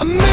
[0.00, 0.29] A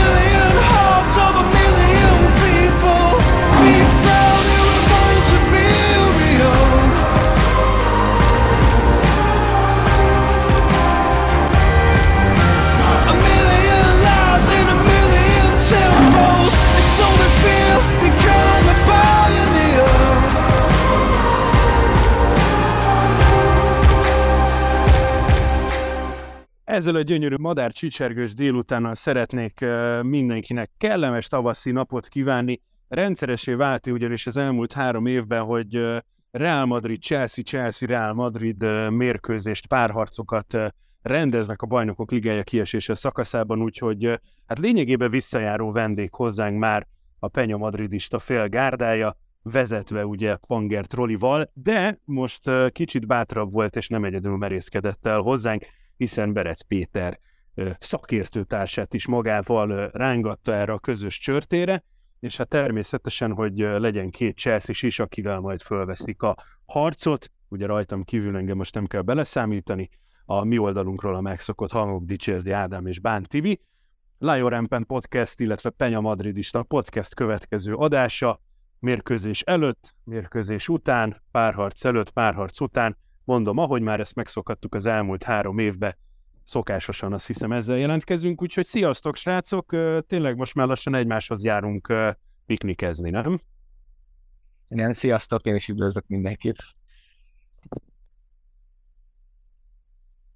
[26.88, 29.66] Ezzel a gyönyörű madár csicsergős délutánnal szeretnék
[30.02, 32.62] mindenkinek kellemes tavaszi napot kívánni.
[32.88, 39.68] Rendszeresé vált ugyanis az elmúlt három évben, hogy Real Madrid, Chelsea, Chelsea, Real Madrid mérkőzést,
[39.68, 40.58] párharcokat
[41.02, 46.88] rendeznek a bajnokok ligája kiesése szakaszában, úgyhogy hát lényegében visszajáró vendég hozzánk már
[47.20, 53.88] a Penya Madridista fél gárdája, vezetve ugye Pangert Rolival, de most kicsit bátrabb volt és
[53.88, 55.66] nem egyedül merészkedett el hozzánk,
[55.98, 57.20] hiszen Berec Péter
[57.80, 61.84] szakértőtársát is magával rángatta erre a közös csörtére,
[62.20, 68.04] és hát természetesen, hogy legyen két Chelsea is, akivel majd fölveszik a harcot, ugye rajtam
[68.04, 69.90] kívül engem most nem kell beleszámítani,
[70.26, 73.62] a mi oldalunkról a megszokott hangok Dicsérdi Ádám és Bán Tibi,
[74.18, 78.42] Lion Rampen Podcast, illetve Penya Madridista Podcast következő adása,
[78.80, 85.24] mérkőzés előtt, mérkőzés után, párharc előtt, párharc után, mondom, ahogy már ezt megszokhattuk az elmúlt
[85.24, 85.98] három évben,
[86.44, 89.76] szokásosan azt hiszem ezzel jelentkezünk, úgyhogy sziasztok srácok,
[90.08, 91.94] tényleg most már lassan egymáshoz járunk
[92.46, 93.40] piknikezni, nem?
[94.68, 96.64] Igen, sziasztok, én is üdvözlök mindenkit.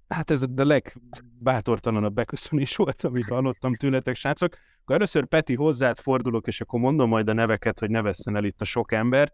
[0.08, 4.56] Hát ez a legbátortalanabb beköszönés volt, amit hallottam tőletek, srácok.
[4.80, 8.44] Akkor először Peti hozzád fordulok, és akkor mondom majd a neveket, hogy ne vesszen el
[8.44, 9.32] itt a sok ember.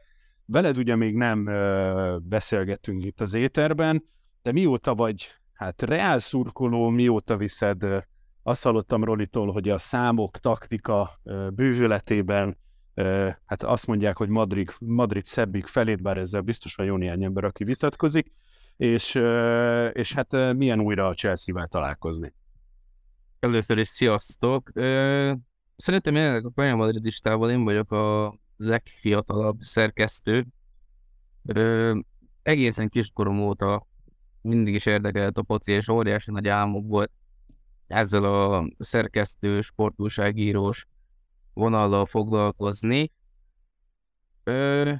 [0.51, 4.05] Veled ugye még nem ö, beszélgettünk itt az éterben,
[4.43, 7.99] de mióta vagy hát reál szurkoló, mióta viszed, ö,
[8.43, 12.57] azt hallottam Rolitól, hogy a számok, taktika ö, bővületében,
[12.95, 17.25] ö, hát azt mondják, hogy Madrid, Madrid szebbik felét, bár ezzel biztos van jó néhány
[17.25, 18.33] ember, aki vitatkozik,
[18.77, 22.35] és, ö, és hát ö, milyen újra a Chelsea-vel találkozni.
[23.41, 24.71] Először is sziasztok!
[24.75, 25.33] Ö,
[25.77, 30.47] Szerintem jelenleg a Real Madridistával én vagyok a legfiatalabb szerkesztő.
[31.45, 31.99] Ö,
[32.43, 33.87] Egészen kiskorom óta
[34.41, 37.11] mindig is érdekelt a foci, és óriási nagy álmok volt
[37.87, 40.87] ezzel a szerkesztő, sportúságírós
[41.53, 43.13] vonallal foglalkozni.
[44.45, 44.93] Ö,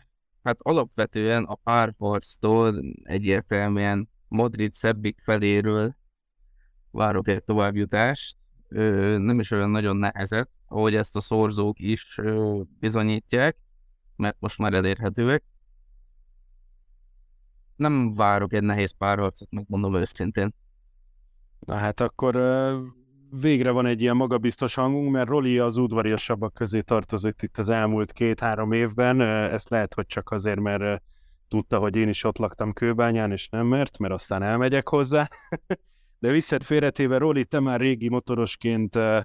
[0.49, 5.97] Hát alapvetően a párharctól egyértelműen Madrid szebbik feléről
[6.91, 8.37] várok egy továbbjutást.
[8.69, 12.21] Nem is olyan nagyon nehezet, ahogy ezt a szorzók is
[12.79, 13.57] bizonyítják,
[14.17, 15.45] mert most már elérhetőek.
[17.77, 20.55] Nem várok egy nehéz párharcot, megmondom őszintén.
[21.59, 22.35] Na hát akkor
[23.31, 28.13] végre van egy ilyen magabiztos hangunk, mert Roli az udvariasabbak közé tartozott itt az elmúlt
[28.13, 29.21] két-három évben.
[29.51, 31.03] Ezt lehet, hogy csak azért, mert
[31.49, 35.29] tudta, hogy én is ott laktam Kőbányán, és nem mert, mert aztán elmegyek hozzá.
[36.19, 39.21] De viccet félretéve, Roli, te már régi motorosként ö,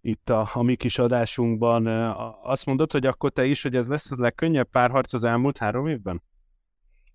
[0.00, 3.88] itt a, a mi kis adásunkban a- azt mondod, hogy akkor te is, hogy ez
[3.88, 6.22] lesz az legkönnyebb párharc az elmúlt három évben?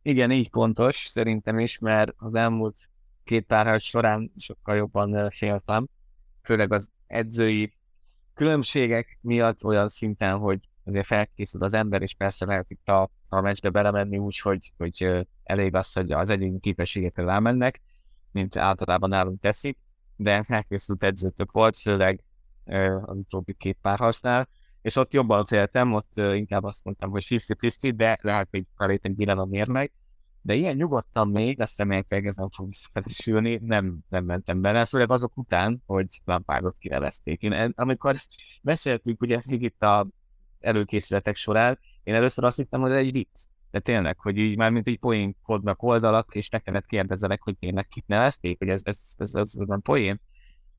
[0.02, 2.90] Igen, így pontos, szerintem is, mert az elmúlt
[3.24, 5.88] két párharc során sokkal jobban ö, féltem,
[6.42, 7.74] főleg az edzői
[8.34, 13.42] különbségek miatt olyan szinten, hogy azért felkészül az ember, és persze lehet itt a, a
[13.42, 17.82] meccsbe belemenni úgy, hogy, hogy elég az, hogy az egyéni képességekre rámennek,
[18.32, 19.78] mint általában nálunk teszik,
[20.16, 22.22] de felkészült edzőtök volt, főleg
[23.00, 24.50] az utóbbi két párharcnál,
[24.82, 29.38] és ott jobban féltem, ott inkább azt mondtam, hogy 50-50, de lehet, hogy felétem billen
[29.38, 29.92] a mérleg,
[30.42, 35.12] de ilyen nyugodtan még, azt remélhetőleg ez nem fog visszafelesülni, nem, nem mentem bele, főleg
[35.12, 37.42] azok után, hogy Lampardot kinevezték.
[37.42, 38.16] Én, amikor
[38.62, 40.08] beszéltünk ugye itt a
[40.60, 43.40] előkészületek során, én először azt hittem, hogy ez egy vicc.
[43.72, 47.88] De tényleg, hogy így már mint így poénkodnak oldalak, és ne kellett kérdezzenek, hogy tényleg
[47.88, 50.22] kit nevezték, hogy ez, ez, ez, ez, ez nem poén.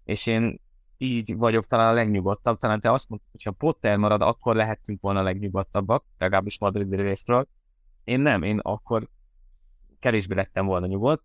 [0.05, 0.61] És én
[0.97, 5.01] így vagyok talán a legnyugodtabb, talán te azt mondtad, hogy ha Potter marad, akkor lehetünk
[5.01, 7.49] volna a legnyugodtabbak, legalábbis Madrid részről.
[8.05, 9.09] Én nem, én akkor
[9.99, 11.23] kevésbé lettem volna nyugodt.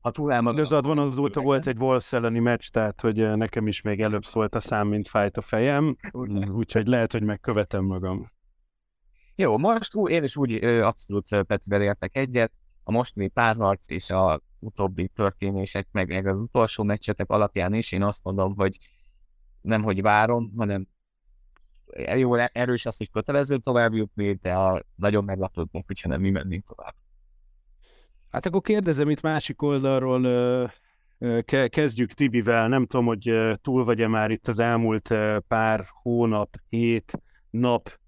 [0.00, 3.66] Ha túl elmarad, Igazad van, azóta volt egy Wolves elleni meccs, tehát hogy ö, nekem
[3.66, 5.96] is még előbb szólt a szám, mint fájt a fejem,
[6.56, 8.30] úgyhogy lehet, hogy megkövetem magam.
[9.40, 12.52] Jó, most ú, én is úgy ö, abszolút Petivel értek egyet.
[12.84, 18.02] A mostani párharc és a utóbbi történések, meg, meg az utolsó meccsetek alapján is én
[18.02, 18.76] azt mondom, hogy
[19.60, 20.86] nem, hogy várom, hanem
[22.16, 26.64] jó, erős az, hogy kötelező tovább jutni, de a nagyon meglepődünk, hogyha nem mi mennénk
[26.64, 26.94] tovább.
[28.30, 30.70] Hát akkor kérdezem itt másik oldalról,
[31.68, 33.32] kezdjük Tibivel, nem tudom, hogy
[33.62, 35.14] túl vagy-e már itt az elmúlt
[35.48, 37.98] pár hónap, hét, nap,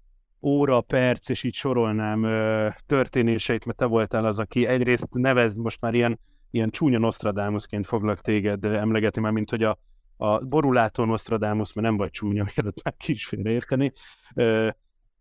[0.43, 5.81] óra, perc, és így sorolnám ö, történéseit, mert te voltál az, aki egyrészt nevezd most
[5.81, 6.19] már ilyen,
[6.51, 9.77] ilyen csúnya Nostradamusként foglak téged emlegetni, már mint hogy a,
[10.17, 13.91] a borulátó Nostradamus, mert nem vagy csúnya, mielőtt már ki is félreérteni,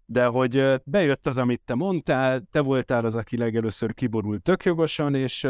[0.06, 5.14] de hogy bejött az, amit te mondtál, te voltál az, aki legelőször kiborult tök jogosan,
[5.14, 5.48] és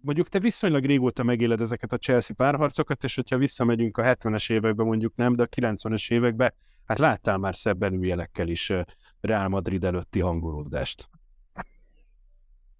[0.00, 4.82] mondjuk te viszonylag régóta megéled ezeket a Chelsea párharcokat, és hogyha visszamegyünk a 70-es évekbe,
[4.82, 6.54] mondjuk nem, de a 90-es évekbe,
[6.90, 8.72] hát láttál már szebb előjelekkel is
[9.20, 11.08] Real Madrid előtti hangolódást.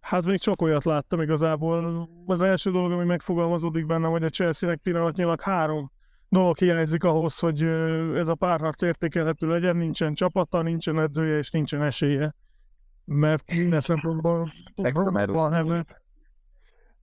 [0.00, 2.08] Hát még csak olyat láttam igazából.
[2.26, 5.92] Az első dolog, ami megfogalmazódik benne, hogy a Chelsea-nek pillanatnyilag három
[6.28, 7.62] dolog hiányzik ahhoz, hogy
[8.14, 9.76] ez a párharc értékelhető legyen.
[9.76, 12.34] Nincsen csapata, nincsen edzője és nincsen esélye.
[13.04, 14.48] Mert minden szempontból
[15.52, 15.86] hever.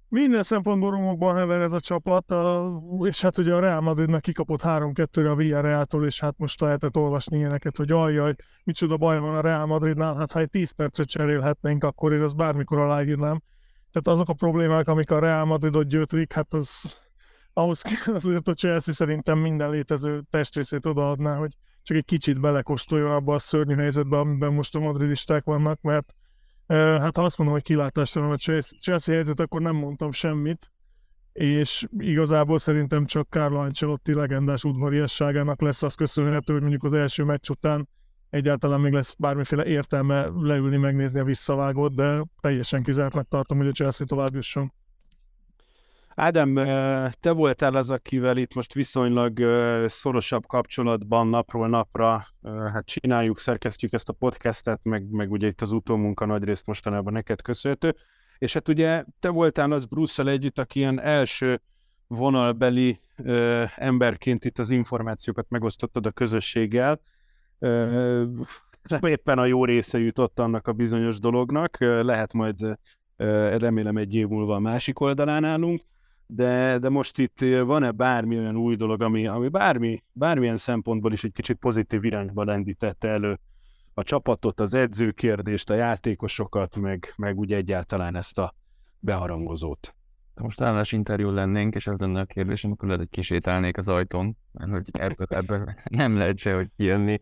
[0.10, 2.34] Minden szempontból romokban hever ez a csapat,
[3.02, 7.38] és hát ugye a Real Madridnak kikapott 3-2-re a Villarreal-tól, és hát most lehetett olvasni
[7.38, 11.84] ilyeneket, hogy ajjaj, micsoda baj van a Real Madridnál, hát ha egy 10 percet cserélhetnénk,
[11.84, 13.42] akkor én azt bármikor aláírnám.
[13.92, 16.98] Tehát azok a problémák, amik a Real Madridot gyötrik, hát az
[17.54, 21.52] ahhoz kell azért a Chelsea szerintem minden létező testrészét odaadná, hogy
[21.84, 26.14] csak egy kicsit belekóstoljon abba a szörnyű helyzetbe, amiben most a madridisták vannak, mert
[26.68, 28.38] hát ha azt mondom, hogy kilátástalan a
[28.82, 30.72] Chelsea helyzet, akkor nem mondtam semmit,
[31.34, 37.24] és igazából szerintem csak Carlo Ancelotti legendás udvariasságának lesz az köszönhető, hogy mondjuk az első
[37.24, 37.88] meccs után
[38.30, 43.72] egyáltalán még lesz bármiféle értelme leülni, megnézni a visszavágót, de teljesen kizártnak tartom, hogy a
[43.72, 44.74] Chelsea tovább jusson.
[46.20, 46.54] Ádám,
[47.20, 49.40] te voltál az, akivel itt most viszonylag
[49.88, 52.28] szorosabb kapcsolatban napról napra
[52.74, 57.42] hát csináljuk, szerkesztjük ezt a podcastet, meg, meg ugye itt az utómunka nagyrészt mostanában neked
[57.42, 57.96] köszönhető.
[58.38, 61.62] És hát ugye te voltál az bruce együtt, aki ilyen első
[62.08, 67.02] vonalbeli ö, emberként itt az információkat megosztottad a közösséggel.
[67.60, 68.24] Ö,
[68.88, 72.78] nem éppen a jó része jutott annak a bizonyos dolognak, lehet majd
[73.58, 75.82] remélem egy év múlva a másik oldalán állunk
[76.28, 81.14] de, de most itt eh, van-e bármi olyan új dolog, ami, ami bármi, bármilyen szempontból
[81.14, 83.40] is egy kicsit pozitív irányba lendítette elő
[83.94, 88.54] a csapatot, az edzőkérdést, a játékosokat, meg, meg úgy egyáltalán ezt a
[89.00, 89.96] beharangozót.
[90.36, 93.88] Ha most állás interjú lennénk, és ez lenne a kérdésem, akkor lehet, hogy kisétálnék az
[93.88, 97.22] ajtón, mert hogy ebből, ebből nem lehet se, hogy kijönni.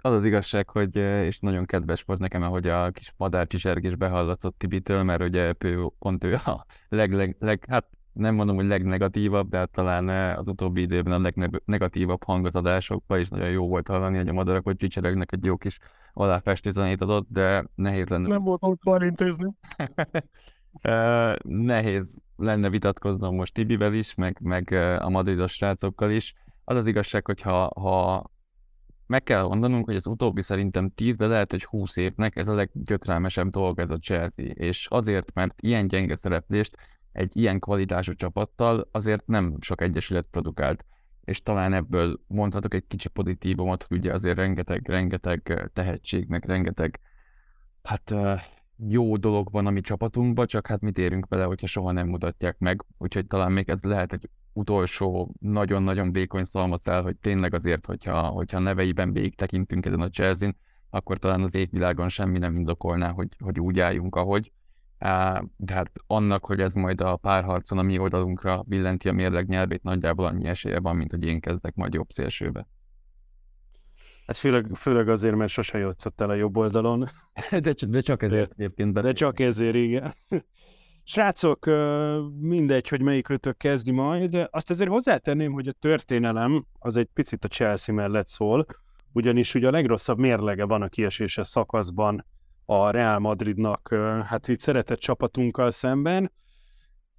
[0.00, 5.02] Az az igazság, hogy, és nagyon kedves volt nekem, ahogy a kis madárcsisерgés behallatszott Tibitől,
[5.02, 9.56] mert ugye ő, pont ő a leg, leg, leg, hát nem mondom, hogy legnegatívabb, de
[9.56, 14.16] hát talán az utóbbi időben a legnegatívabb hang az adásokban, és nagyon jó volt hallani,
[14.16, 15.78] hogy a madarak, hogy csicseregnek egy jó kis
[16.12, 18.28] aláfestő zenét adott, de nehéz lenne.
[18.28, 19.52] Nem volt ott már intézni.
[21.42, 26.34] Nehéz lenne vitatkoznom most Tibivel is, meg, meg a madridos srácokkal is.
[26.64, 28.30] Az az igazság, hogy ha, ha
[29.06, 32.54] meg kell mondanunk, hogy az utóbbi szerintem 10, de lehet, hogy 20 évnek ez a
[32.54, 34.44] leggyötrelmesebb dolog ez a Chelsea.
[34.44, 36.76] És azért, mert ilyen gyenge szereplést
[37.12, 40.84] egy ilyen kvalitású csapattal azért nem sok egyesület produkált.
[41.24, 47.00] És talán ebből mondhatok egy kicsi pozitívumot, hogy ugye azért rengeteg, rengeteg tehetség, meg rengeteg
[47.82, 48.14] hát
[48.88, 52.58] jó dolog van a mi csapatunkban, csak hát mit érünk bele, hogyha soha nem mutatják
[52.58, 52.84] meg.
[52.98, 58.58] Úgyhogy talán még ez lehet egy utolsó nagyon-nagyon vékony szalmaszál, hogy tényleg azért, hogyha, hogyha
[58.58, 60.50] neveiben végig tekintünk ezen a chelsea
[60.94, 64.52] akkor talán az égvilágon semmi nem indokolná, hogy, hogy úgy álljunk, ahogy.
[65.56, 69.82] De hát annak, hogy ez majd a párharcon a mi oldalunkra billenti a mérleg nyelvét,
[69.82, 72.66] nagyjából annyi esélye van, mint hogy én kezdek majd jobb szélsőbe.
[74.26, 77.04] Hát főleg, főleg azért, mert sose jutott el a jobb oldalon.
[77.60, 78.92] De, csak- de csak ezért egyébként.
[78.92, 79.28] De beléptem.
[79.28, 80.12] csak ezért, igen.
[81.06, 81.66] Srácok,
[82.40, 87.44] mindegy, hogy melyik ötök kezdi majd, azt azért hozzátenném, hogy a történelem az egy picit
[87.44, 88.66] a Chelsea mellett szól,
[89.12, 92.26] ugyanis ugye a legrosszabb mérlege van a kieséses szakaszban
[92.64, 93.94] a Real Madridnak,
[94.24, 96.32] hát itt szeretett csapatunkkal szemben.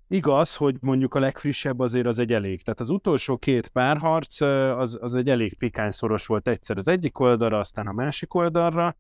[0.08, 2.62] Igaz, hogy mondjuk a legfrissebb azért az egy elég.
[2.62, 7.58] Tehát az utolsó két párharc az, az egy elég pikányszoros volt egyszer az egyik oldalra,
[7.58, 8.96] aztán a másik oldalra,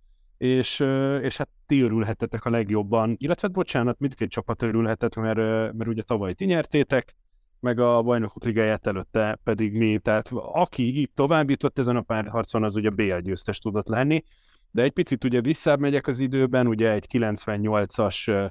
[0.45, 0.79] és,
[1.21, 5.37] és hát ti örülhetetek a legjobban, illetve hát bocsánat, mindkét csapat örülhetett, mert,
[5.73, 7.15] mert ugye tavaly ti nyertétek,
[7.59, 12.63] meg a bajnokok ligáját előtte pedig mi, tehát aki így tovább jutott ezen a párharcon,
[12.63, 14.23] az ugye BL győztes tudott lenni,
[14.71, 18.45] de egy picit ugye visszább megyek az időben, ugye egy 98-as ö,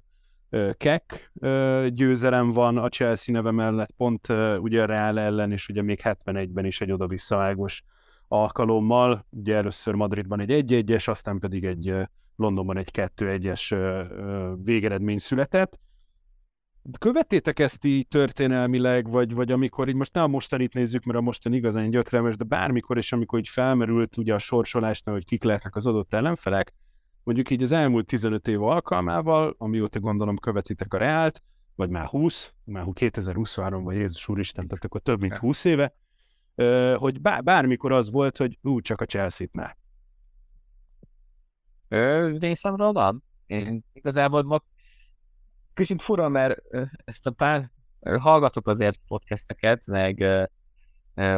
[0.50, 1.32] ö, kek
[1.94, 6.64] győzelem van a Chelsea neve mellett, pont ugye a Real ellen, és ugye még 71-ben
[6.64, 7.82] is egy oda-visszaágos
[8.34, 11.94] alkalommal, ugye először Madridban egy 1-1-es, aztán pedig egy
[12.36, 15.78] Londonban egy 2-1-es ö, ö, végeredmény született.
[16.98, 21.22] Követtétek ezt így történelmileg, vagy, vagy amikor így most nem a mostanit nézzük, mert a
[21.22, 25.76] mostani igazán gyötrelmes, de bármikor és amikor így felmerült ugye a sorsolásnál, hogy kik lehetnek
[25.76, 26.74] az adott ellenfelek,
[27.22, 31.42] mondjuk így az elmúlt 15 év alkalmával, amióta gondolom követitek a Reált,
[31.74, 35.94] vagy már 20, már 2023 vagy Jézus Úristen, tehát akkor több mint 20 éve,
[36.94, 39.70] hogy bár, bármikor az volt, hogy ú, csak a Chelsea-t ne.
[42.38, 43.22] Részemről van.
[43.46, 44.68] Én igazából max...
[45.74, 46.62] kicsit fura, mert
[47.04, 47.70] ezt a pár
[48.00, 50.24] hallgatok azért podcasteket, meg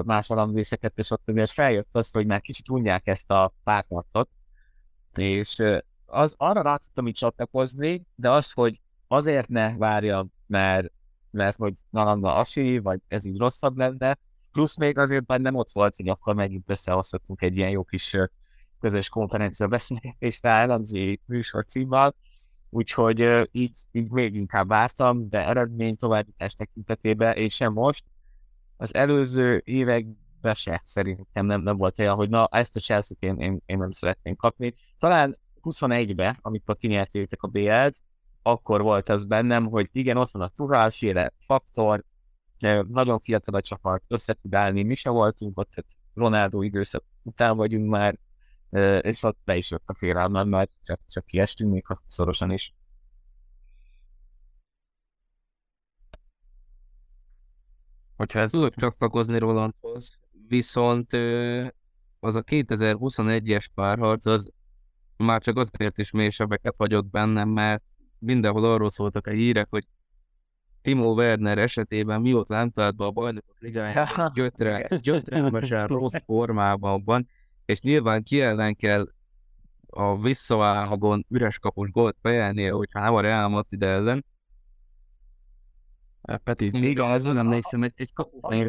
[0.04, 4.28] más alamzéseket, és ott azért feljött az, hogy már kicsit unják ezt a párharcot,
[5.14, 5.62] és
[6.06, 10.92] az arra rá tudtam így csatlakozni, de az, hogy azért ne várjam, mert,
[11.30, 14.18] mert hogy Nalanda Asi, vagy ez így rosszabb lenne,
[14.56, 18.16] plusz még azért már nem ott volt, hogy akkor megint összehozhatunk egy ilyen jó kis
[18.80, 22.14] közös konferencia beszélgetést rá elemzi műsor címmel,
[22.70, 28.04] úgyhogy így, így még inkább vártam, de eredmény továbbítás tekintetében, és sem most.
[28.76, 33.36] Az előző években se szerintem nem, nem volt olyan, hogy na, ezt a Chelsea-t én,
[33.38, 34.74] én, én nem szeretném kapni.
[34.98, 38.02] Talán 21-ben, amikor ti nyertétek a BL-t,
[38.42, 42.04] akkor volt az bennem, hogy igen, ott van a Sére faktor,
[42.88, 47.56] nagyon fiatal a csapat, össze tud állni, mi se voltunk ott, tehát Ronaldo időszak után
[47.56, 48.18] vagyunk már,
[49.00, 52.74] és ott be is jött a félelmem, mert csak, csak kiestünk, még szorosan is.
[58.16, 61.12] Hogyha ez Tudok csatlakozni Rolandhoz, viszont
[62.20, 64.52] az a 2021-es párharc az
[65.16, 67.84] már csak azért is mélyesebbeket hagyott bennem, mert
[68.18, 69.86] mindenhol arról szóltak a hírek, hogy
[70.86, 77.28] Timo Werner esetében mióta nem talált be a bajnokok ligájában, gyötre, gyötrelmesen rossz formában van,
[77.64, 79.06] és nyilván ki ellen kell
[79.86, 84.24] a visszavágon üres kapus gólt fejelnie, hogyha nem a Real Madrid ellen.
[86.44, 88.12] Peti, Még az nem emlékszem, egy, egy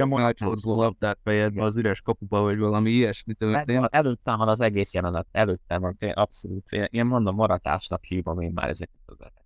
[0.10, 3.88] elcsorduló labdát fejedbe az üres kapuba, vagy valami ilyesmi történt.
[3.90, 6.72] Előttem van az egész jelenet, előttem van, abszolút.
[6.72, 9.37] Én, én mondom, maratásnak hívom én már ezeket az.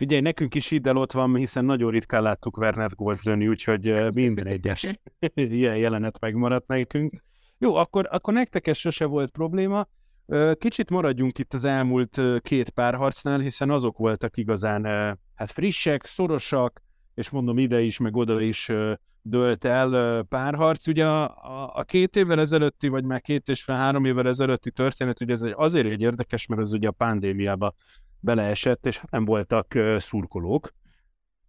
[0.00, 2.90] Figyelj, nekünk is hidd el ott van, hiszen nagyon ritkán láttuk Werner
[3.22, 4.86] lőni, úgyhogy minden egyes
[5.34, 7.22] ilyen jelenet megmaradt nekünk.
[7.58, 9.88] Jó, akkor, akkor nektek ez sose volt probléma.
[10.52, 14.84] Kicsit maradjunk itt az elmúlt két párharcnál, hiszen azok voltak igazán
[15.34, 16.82] hát frissek, szorosak,
[17.14, 18.72] és mondom ide is, meg oda is
[19.22, 20.86] dölt el párharc.
[20.86, 24.70] Ugye a, a, a két évvel ezelőtti, vagy már két és fél, három évvel ezelőtti
[24.70, 27.74] történet, ugye ez azért egy érdekes, mert az ugye a pandémiába
[28.20, 30.72] beleesett, és nem voltak szurkolók.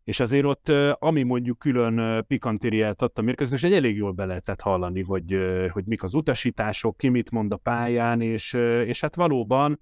[0.04, 5.04] És azért ott, ami mondjuk külön pikantériát adta mérkőzés, egy elég jól be lehetett hallani,
[5.04, 5.38] hogy,
[5.70, 8.54] hogy mik az utasítások, ki mit mond a pályán, és,
[8.86, 9.80] és hát valóban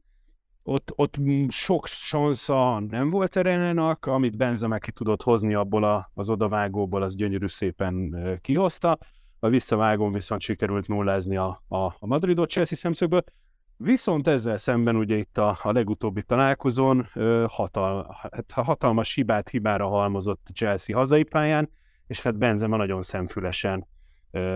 [0.63, 1.15] ott, ott
[1.47, 7.15] sok sansza nem volt Erenának, amit Benzema ki tudott hozni abból a, az odavágóból, az
[7.15, 8.97] gyönyörű szépen kihozta.
[9.39, 13.23] A visszavágón viszont sikerült nullázni a, a, a Madridot Chelsea szemszögből.
[13.83, 19.87] Viszont ezzel szemben ugye itt a, a legutóbbi találkozón ö, hatal, hát hatalmas hibát hibára
[19.87, 21.69] halmozott Chelsea hazai pályán,
[22.07, 23.87] és hát Benzema nagyon szemfülesen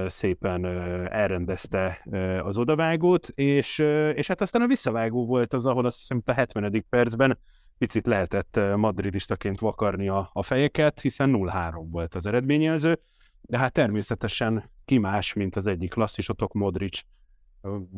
[0.08, 0.66] szépen
[1.12, 2.02] elrendezte
[2.44, 3.80] az odavágót, és,
[4.14, 6.86] és hát aztán a visszavágó volt az, ahol azt hiszem a 70.
[6.90, 7.40] percben
[7.78, 13.00] picit lehetett madridistaként vakarni a, a fejeket, hiszen 0-3 volt az eredményjelző,
[13.42, 17.02] de hát természetesen ki más, mint az egyik klasszisotok Modric,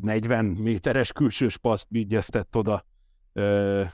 [0.02, 2.86] 40 méteres külsős paszt vigyeztett oda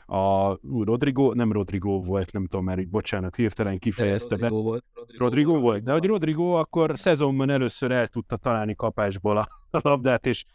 [0.06, 4.48] a Rodrigo, nem Rodrigo volt, nem tudom már így, bocsánat, hirtelen kifejezte be.
[4.48, 4.86] Rodrigo volt.
[5.18, 9.48] Rodrigo volt, de hogy Rodrigo akkor szezonban először el tudta találni kapásból a
[9.82, 10.46] labdát, és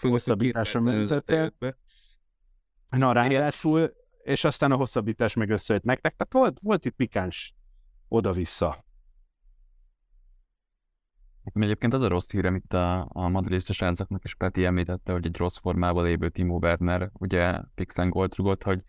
[0.00, 1.52] hosszabbításra mentettél.
[2.88, 3.92] na ráadásul,
[4.22, 7.54] és aztán a hosszabbítás meg összejött nektek, tehát volt, volt itt pikáns
[8.08, 8.84] oda-vissza.
[11.54, 15.36] Egyébként az a rossz hírem itt a, a madridista srácoknak, és Peti említette, hogy egy
[15.36, 18.82] rossz formában lévő Timo Werner ugye fixen gólt rugott, hogy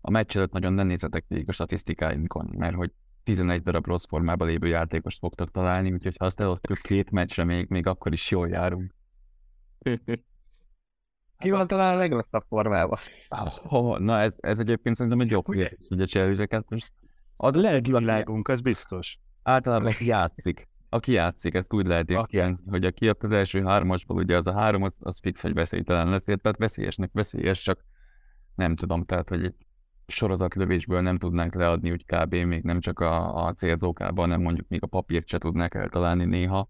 [0.00, 2.90] a meccs előtt nagyon nem nézzetek végig a statisztikáinkon, mert hogy
[3.24, 7.68] 11 darab rossz formában lévő játékost fogtok találni, úgyhogy ha azt elosztjuk két meccsre még,
[7.68, 8.94] még akkor is jól járunk.
[11.38, 12.98] Ki van talán a legrosszabb formában?
[13.62, 16.92] Oh, na ez, ez egyébként szerintem egy jobb hír, hogy a cselőzeket most
[17.36, 19.18] A lelkivilágunk, az biztos.
[19.42, 20.68] általában játszik.
[20.94, 24.52] Aki játszik, ezt úgy lehet érteni, hogy aki ott az első hármasból, ugye az a
[24.52, 27.84] három, az, az fix, hogy veszélytelen lesz, tehát veszélyesnek veszélyes, csak
[28.54, 29.54] nem tudom, tehát, hogy egy
[30.06, 32.34] sorozatlövésből nem tudnánk leadni úgy kb.
[32.34, 36.68] még nem csak a, a célzókában, hanem mondjuk még a papírt se tudnák eltalálni néha.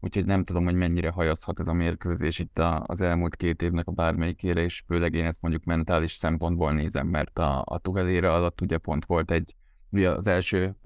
[0.00, 3.86] Úgyhogy nem tudom, hogy mennyire hajazhat ez a mérkőzés itt a, az elmúlt két évnek
[3.86, 8.60] a bármelyikére, és főleg én ezt mondjuk mentális szempontból nézem, mert a, a Tuhelére alatt
[8.60, 9.54] ugye pont volt egy
[9.92, 10.76] ugye az első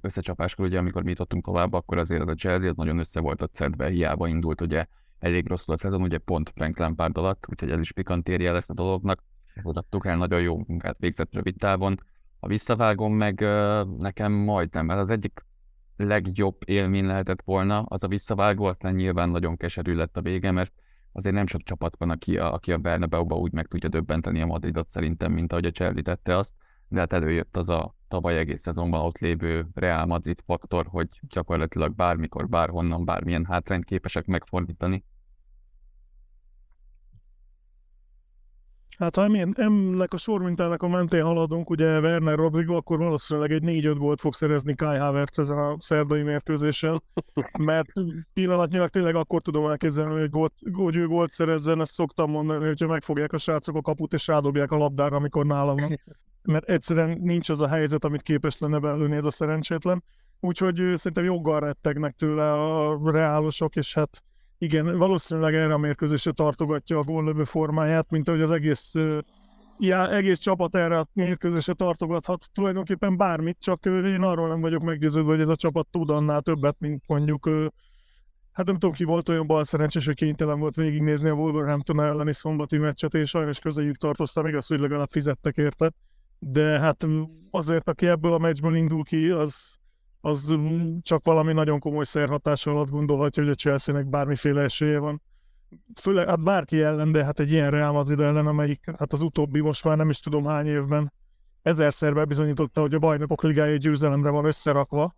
[0.00, 3.42] összecsapáskor, ugye amikor mi jutottunk tovább, akkor azért az a Chelsea az nagyon össze volt
[3.42, 4.86] a szedve, hiába indult ugye
[5.18, 8.74] elég rosszul a szezon, ugye pont Frank Lampard alatt, úgyhogy ez is pikantérje lesz a
[8.74, 9.22] dolognak.
[9.62, 11.98] Oda el nagyon jó munkát végzett rövid távon.
[12.40, 13.40] A visszavágom meg
[13.98, 15.44] nekem majdnem, ez az egyik
[15.96, 20.72] legjobb élmény lehetett volna, az a visszavágó, aztán nyilván nagyon keserű lett a vége, mert
[21.12, 24.46] azért nem sok csapat van, aki a, aki a Bernabeu-ba úgy meg tudja döbbenteni a
[24.46, 26.54] Madridot szerintem, mint ahogy a Chelsea tette azt,
[26.88, 31.94] de hát előjött az a tavaly egész szezonban ott lévő Real Madrid faktor, hogy gyakorlatilag
[31.94, 35.04] bármikor, bárhonnan, bármilyen hátrányt képesek megfordítani.
[38.98, 43.94] Hát ha ennek a sormintának a mentén haladunk, ugye Werner Rodrigo, akkor valószínűleg egy 4-5
[43.98, 47.02] gólt fog szerezni Kai Havertz ezen a szerdai mérkőzéssel,
[47.58, 47.88] mert
[48.32, 52.86] pillanatnyilag tényleg akkor tudom elképzelni, hogy, gólt, hogy ő gólt szerezzen, ezt szoktam mondani, hogyha
[52.86, 56.00] megfogják a srácok a kaput és rádobják a labdára, amikor nálam van.
[56.44, 60.04] Mert egyszerűen nincs az a helyzet, amit képes lenne belőni ez a szerencsétlen.
[60.40, 64.22] Úgyhogy szerintem joggal rettegnek tőle a reálosok, és hát
[64.58, 68.92] igen, valószínűleg erre a mérkőzésre tartogatja a góllövő formáját, mint ahogy az egész,
[69.78, 75.30] já, egész csapat erre a mérkőzésre tartogathat tulajdonképpen bármit, csak én arról nem vagyok meggyőződve,
[75.30, 77.48] hogy ez a csapat tud annál többet, mint mondjuk
[78.54, 82.32] Hát nem tudom, ki volt olyan bal szerencsés, hogy kénytelen volt végignézni a Wolverhampton elleni
[82.32, 85.92] szombati meccset, és sajnos közéjük tartoztam, igaz, hogy legalább fizettek érte.
[86.46, 87.06] De hát
[87.50, 89.76] azért, aki ebből a meccsből indul ki, az,
[90.20, 90.56] az
[91.02, 95.22] csak valami nagyon komoly szerhatás alatt gondolhatja, hogy a Chelsea-nek bármiféle esélye van.
[96.00, 99.60] Főleg, hát bárki ellen, de hát egy ilyen Real Madrid ellen, amelyik hát az utóbbi
[99.60, 101.12] most már nem is tudom hány évben
[101.62, 105.16] ezerszer bebizonyította, hogy a bajnokok ligája győzelemre van összerakva,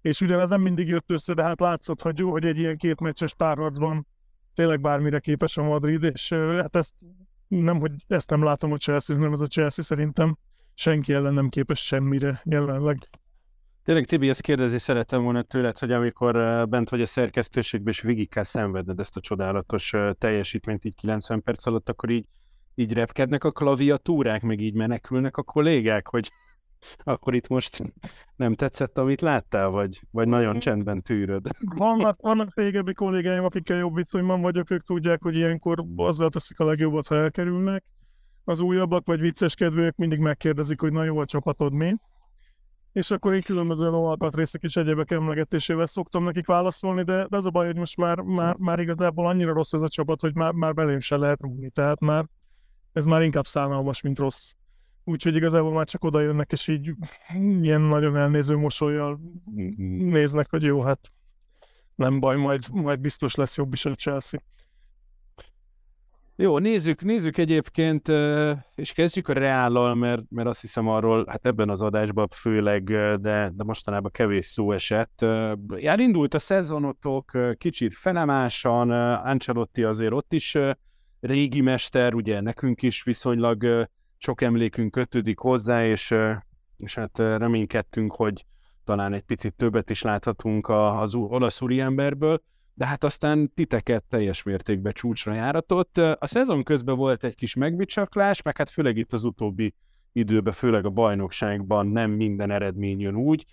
[0.00, 3.34] és ugyanez nem mindig jött össze, de hát látszott, hogy, hogy egy ilyen két meccses
[3.34, 4.06] párharcban
[4.54, 6.94] tényleg bármire képes a Madrid, és hát ezt
[7.48, 10.36] nem, hogy ezt nem látom a Chelsea, hanem ez a Chelsea szerintem
[10.78, 13.08] senki ellen nem képes semmire jelenleg.
[13.84, 16.34] Tényleg, Tibi, ezt kérdezni szerettem volna tőled, hogy amikor
[16.68, 21.66] bent vagy a szerkesztőségben, és végig kell szenvedned ezt a csodálatos teljesítményt így 90 perc
[21.66, 22.26] alatt, akkor így,
[22.74, 26.30] így repkednek a klaviatúrák, meg így menekülnek a kollégák, hogy
[27.04, 27.82] akkor itt most
[28.36, 31.46] nem tetszett, amit láttál, vagy, vagy nagyon csendben tűröd.
[31.76, 36.64] Vannak, vannak régebbi kollégáim, akikkel jobb viszonyban vagyok, ők tudják, hogy ilyenkor azzal teszik a
[36.64, 37.84] legjobbat, ha elkerülnek.
[38.48, 41.94] Az újabbak vagy vicceskedvőek mindig megkérdezik, hogy na jó a csapatod mi.
[42.92, 47.50] És akkor én különböző alkatrészek és egyebek emlegetésével szoktam nekik válaszolni, de, de az a
[47.50, 50.74] baj, hogy most már, már, már igazából annyira rossz ez a csapat, hogy már, már
[50.74, 51.70] belém se lehet rúgni.
[51.70, 52.26] Tehát már
[52.92, 54.52] ez már inkább szánalmas, mint rossz.
[55.04, 56.94] Úgyhogy igazából már csak oda jönnek, és így
[57.60, 59.20] ilyen nagyon elnéző mosolyjal
[59.86, 61.12] néznek, hogy jó, hát
[61.94, 64.40] nem baj, majd, majd biztos lesz jobb is a Chelsea.
[66.40, 68.08] Jó, nézzük, nézzük egyébként,
[68.74, 72.84] és kezdjük a Reállal, mert, mert azt hiszem arról, hát ebben az adásban főleg,
[73.20, 75.24] de, de mostanában kevés szó esett.
[75.96, 80.56] Indult a szezonotok, kicsit felemásan, Ancelotti azért ott is
[81.20, 86.14] régi mester, ugye nekünk is viszonylag sok emlékünk kötődik hozzá, és,
[86.76, 88.44] és hát reménykedtünk, hogy
[88.84, 92.42] talán egy picit többet is láthatunk az olasz úriemberből
[92.78, 95.96] de hát aztán titeket teljes mértékben csúcsra járatott.
[95.96, 99.74] A szezon közben volt egy kis megbicsaklás, meg hát főleg itt az utóbbi
[100.12, 103.44] időben, főleg a bajnokságban nem minden eredmény jön úgy.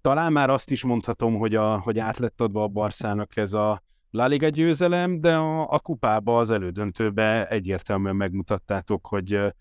[0.00, 3.82] Talán már azt is mondhatom, hogy, a, hogy át lett adva a Barszának ez a
[4.10, 9.54] La Liga győzelem, de a, a kupába, az elődöntőbe egyértelműen megmutattátok, hogy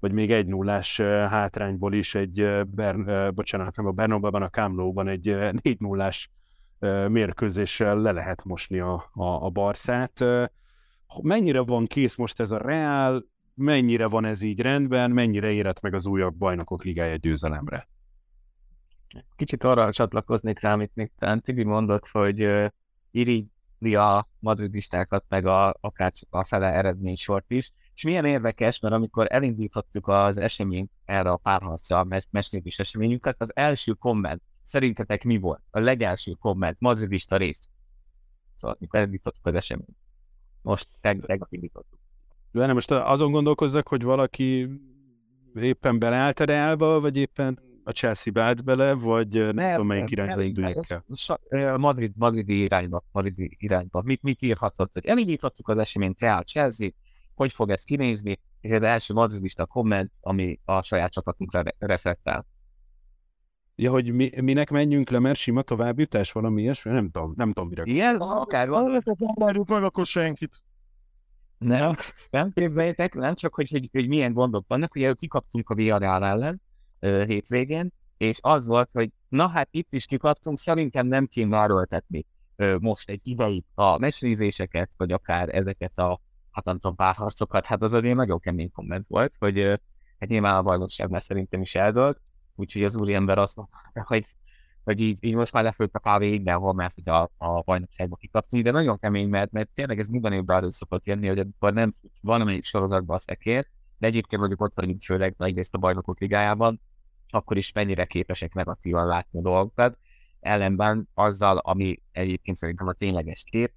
[0.00, 5.36] vagy még egy nullás hátrányból is egy, Bern, bocsánat, nem a Bernabban, a Kámlóban egy
[5.62, 6.30] négy nullás
[7.08, 10.24] mérkőzéssel le lehet mosni a, a, a Barszát.
[11.22, 15.94] Mennyire van kész most ez a Real, mennyire van ez így rendben, mennyire érett meg
[15.94, 17.88] az újabb bajnokok ligája győzelemre?
[19.36, 21.10] Kicsit arra csatlakoznék rá, amit még
[21.40, 22.70] Tibi mondott, hogy
[23.10, 27.72] irigyli a madridistákat, meg a, akár csak a fele eredménysort is.
[27.94, 33.40] És milyen érdekes, mert amikor elindítottuk az eseményt erre a párharcra, a mes- mesélés eseményünket,
[33.40, 35.62] az első komment szerintetek mi volt?
[35.70, 37.70] A legelső komment, madridista rész.
[38.56, 39.96] Szóval, amikor elindítottuk az eseményt.
[40.62, 41.98] Most teg- tegnap indítottuk.
[42.52, 44.68] De nem most azon gondolkozzak, hogy valaki
[45.54, 50.10] éppen beleállt a Realba, vagy éppen a Chelsea állt bele, vagy nem, nem tudom melyik
[50.10, 50.86] irányba induljunk
[51.50, 51.76] el.
[51.76, 54.02] Madrid, Madridi irányba, Madridi irányba.
[54.02, 54.92] Mit, mit írhatott?
[54.92, 56.88] Hogy elindítottuk az eseményt Real Chelsea,
[57.34, 61.74] hogy fog ez kinézni, és ez az első madridista komment, ami a saját csapatunkra re-
[61.78, 62.46] reflektál.
[63.80, 66.90] Ja, hogy mi, minek menjünk le, mert sima továbbjutás, valami ilyesmi?
[66.90, 67.82] Nem tudom, nem tudom, mire.
[67.84, 69.02] Igen, akár van.
[69.04, 70.62] Nem várjuk meg, akkor senkit.
[71.58, 71.94] Nem,
[72.30, 74.94] nem képzeljétek, nem csak, hogy, hogy, hogy milyen gondok vannak.
[74.94, 76.62] Ugye kikaptunk a Villarreal ellen
[77.00, 82.26] ö, hétvégén, és az volt, hogy na hát itt is kikaptunk, szerintem nem kéne erőltetni
[82.56, 87.82] ö, most egy ideig a mesnézéseket, vagy akár ezeket a, hát nem tudom, párharcokat, hát
[87.82, 89.74] az azért nagyon kemény komment volt, hogy ö,
[90.18, 92.20] hát nyilván a bajnokság már szerintem is eldölt,
[92.58, 94.24] úgyhogy az úriember azt mondta, hogy,
[94.84, 98.64] hogy így, így most már lefőtt a kávé mindenhol, mert hogy a, a bajnokságba kikaptunk,
[98.64, 101.90] de nagyon kemény, mert, mert tényleg ez minden évben elő szokott jönni, hogy amikor nem
[102.22, 103.66] valamelyik sorozatban a szekér,
[103.98, 106.80] de egyébként mondjuk ott vagyunk főleg nagyrészt a bajnokok ligájában,
[107.30, 109.98] akkor is mennyire képesek negatívan látni a dolgokat,
[110.40, 113.72] ellenben azzal, ami egyébként szerintem a tényleges kép.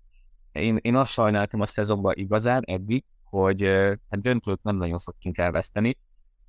[0.51, 3.63] Én, én azt sajnáltam a szezonban igazán eddig, hogy
[4.09, 5.97] hát döntőt nem nagyon szoktunk elveszteni.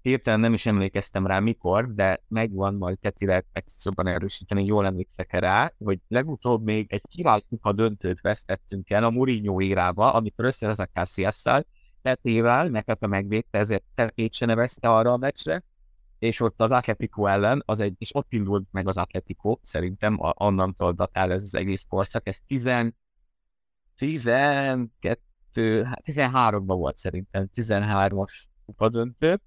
[0.03, 5.33] Hirtelen nem is emlékeztem rá mikor, de megvan majd Ketileg meg jobban erősíteni, jól emlékszek
[5.33, 11.67] rá, hogy legutóbb még egy királykupa döntőt vesztettünk el a Mourinho írába, amikor összevezek Cassiasszal,
[12.03, 15.65] Tetével, neked a megvédte, ezért Tetét se nevezte arra a meccsre,
[16.19, 20.33] és ott az Atletico ellen, az egy, és ott indult meg az Atletico, szerintem a,
[20.37, 22.71] onnantól datál ez az egész korszak, ez 10,
[23.97, 29.41] 12, hát 13-ban volt szerintem, 13-as kupadöntő,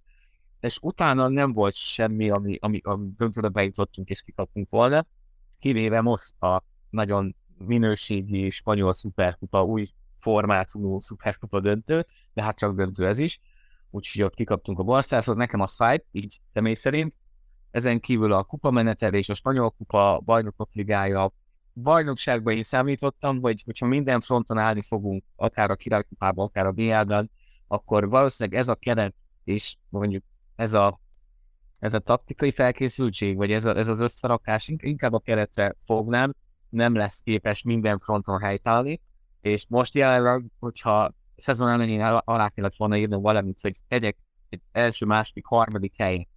[0.66, 5.06] és utána nem volt semmi, ami, ami, ami döntőre bejutottunk és kikaptunk volna,
[5.60, 9.86] kivéve most a nagyon minőségi spanyol szuperkupa, új
[10.18, 13.40] formátumú szuperkupa döntő, de hát csak döntő ez is,
[13.90, 17.18] úgyhogy ott kikaptunk a Barszától, nekem az fájt, így személy szerint.
[17.72, 21.34] Ezen kívül a kupa menetelés, a spanyol kupa, bajnokok ligája,
[21.74, 27.32] bajnokságban én számítottam, hogy hogyha minden fronton állni fogunk, akár a királykupában, akár a BL-ben,
[27.68, 30.24] akkor valószínűleg ez a keret, és mondjuk
[30.56, 31.00] ez a,
[31.80, 36.34] ez a taktikai felkészültség, vagy ez, a, ez az összerakás inkább a keretre fognám,
[36.70, 36.96] nem?
[36.96, 39.02] Lesz képes minden fronton helytállni,
[39.42, 44.18] és most jelenleg, hogyha szezon elején al- alá kellett volna írnom valamit, hogy tegyek
[44.50, 46.28] egy első, második, harmadik hely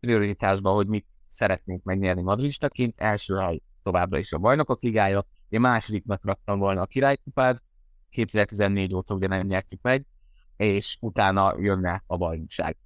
[0.00, 6.24] prioritásba, hogy mit szeretnénk megnyerni madridistaként, első hely továbbra is a bajnokok ligája, én másodiknak
[6.24, 7.62] raktam volna a királykupát,
[8.10, 10.06] 2014 óta ugye nem nyertük meg,
[10.56, 12.76] és utána jönne a bajnokság.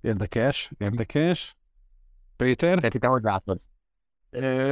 [0.00, 1.56] Érdekes, érdekes.
[2.36, 2.76] Péter?
[2.76, 3.58] Tehát te hogy látod?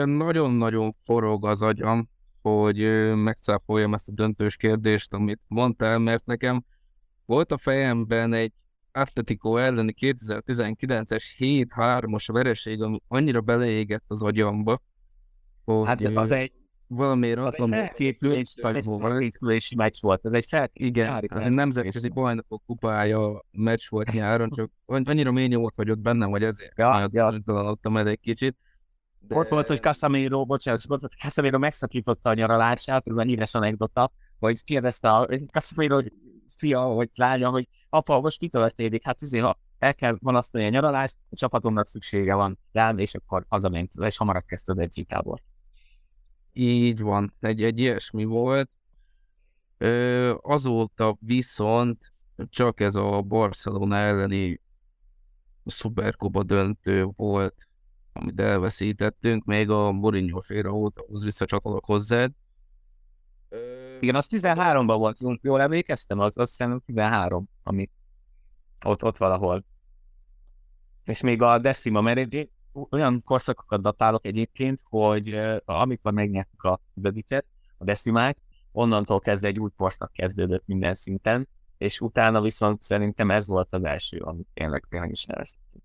[0.05, 2.09] Nagyon-nagyon forog az agyam,
[2.43, 6.65] hogy ö, megcáfoljam ezt a döntős kérdést, amit mondtál, mert nekem
[7.27, 8.53] volt a fejemben egy
[8.93, 14.83] Atletico elleni 2019-es 7-3-as vereség, ami annyira beleégett az agyamba,
[15.65, 20.33] hogy Hát az egy, valamiért az azt egy mondom, felkészülés, egy felkészülési meccs volt, ez
[20.33, 20.97] egy felkészülés.
[20.97, 25.99] igen, ez egy nemzetközi bajnokok kupája meccs volt nyáron, csak anny- annyira mély nyomot hagyott
[25.99, 27.39] bennem, hogy ezért Ja, ja.
[28.07, 28.57] egy kicsit.
[29.19, 29.37] De...
[29.37, 34.65] Ott volt, hogy Casemiro, bocsánat, hogy Casemiro megszakította a nyaralását, ez a híres anekdota, hogy
[34.65, 36.01] kérdezte a Casemiro
[36.57, 39.05] fia, vagy lánya, hogy apa, most mi történik?
[39.05, 43.45] Hát azért, ha el kell vanasztani a nyaralást, a csapatomnak szüksége van rám, és akkor
[43.49, 45.45] hazament, és hamarabb kezdte az edzőtábort.
[46.61, 48.71] Így van, egy, egy ilyesmi volt.
[49.77, 52.13] Ö, azóta viszont
[52.49, 54.61] csak ez a Barcelona elleni
[55.65, 57.55] szuperkupa döntő volt,
[58.13, 62.33] amit elveszítettünk, még a Mourinho féle óta, az visszacsatolok hozzád.
[64.01, 67.91] Igen, az 13-ban volt, jól- emlékeztem, az, az szerintem 13, ami
[68.85, 69.65] ott, ott valahol.
[71.05, 72.19] És még a Decima, mert
[72.73, 77.47] olyan korszakokat datálok egyébként, hogy amikor megnyertük a tizediket,
[77.79, 78.39] a Decimát,
[78.73, 83.85] onnantól kezdve egy új korszak kezdődött minden szinten, és utána viszont szerintem ez volt az
[83.85, 85.85] első, amit tényleg tényleg is neveztünk.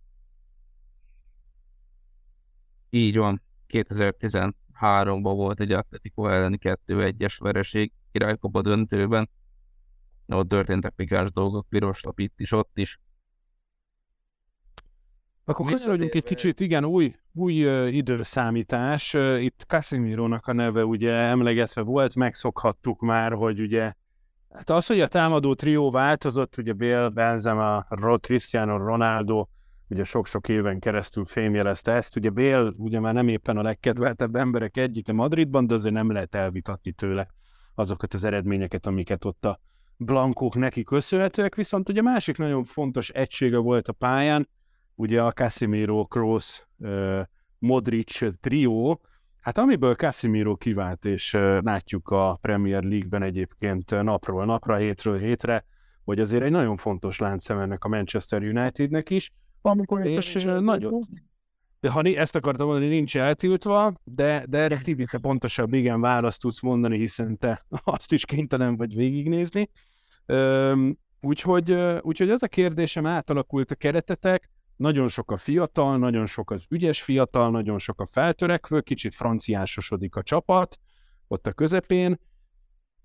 [2.90, 9.30] Így van, 2013-ban volt egy Atletico elleni 2-1-es vereség királykupa döntőben.
[10.28, 13.00] Ott történtek pikás dolgok, piros lap itt is, ott is.
[15.46, 17.54] Akkor köszönjük egy kicsit, igen, új, új
[17.92, 19.14] időszámítás.
[19.14, 23.94] Ö, Itt Casimirónak a neve ugye emlegetve volt, megszokhattuk már, hogy ugye
[24.54, 27.86] Hát az, hogy a támadó trió változott, ugye Bale, Benzema,
[28.22, 29.48] Cristiano Ronaldo,
[29.88, 34.78] ugye sok-sok éven keresztül fémjelezte ezt, ugye Bale ugye már nem éppen a legkedveltebb emberek
[34.78, 37.28] egyike Madridban, de azért nem lehet elvitatni tőle
[37.76, 39.60] azokat az eredményeket, amiket ott a
[39.98, 44.50] blankók neki köszönhetőek, viszont ugye másik nagyon fontos egysége volt a pályán,
[44.96, 46.68] ugye a Casemiro, Kroos,
[47.60, 49.02] Modric trió,
[49.40, 55.66] Hát amiből Casemiro kivált, és látjuk a Premier League-ben egyébként napról napra, hétről hétre,
[56.04, 61.08] hogy azért egy nagyon fontos láncszem ennek a Manchester Unitednek is, Amikor és nagyon,
[61.80, 66.42] de ha ezt akartam mondani, nincs eltiltva, de, de erre Tibi, te pontosabb igen választ
[66.42, 69.70] tudsz mondani, hiszen te azt is kénytelen vagy végignézni.
[70.26, 76.52] Öm, Úgyhogy, úgyhogy az a kérdésem átalakult a keretetek, nagyon sok a fiatal, nagyon sok
[76.52, 80.80] az ügyes fiatal, nagyon sok a feltörekvő, kicsit franciásosodik a csapat
[81.28, 82.20] ott a közepén.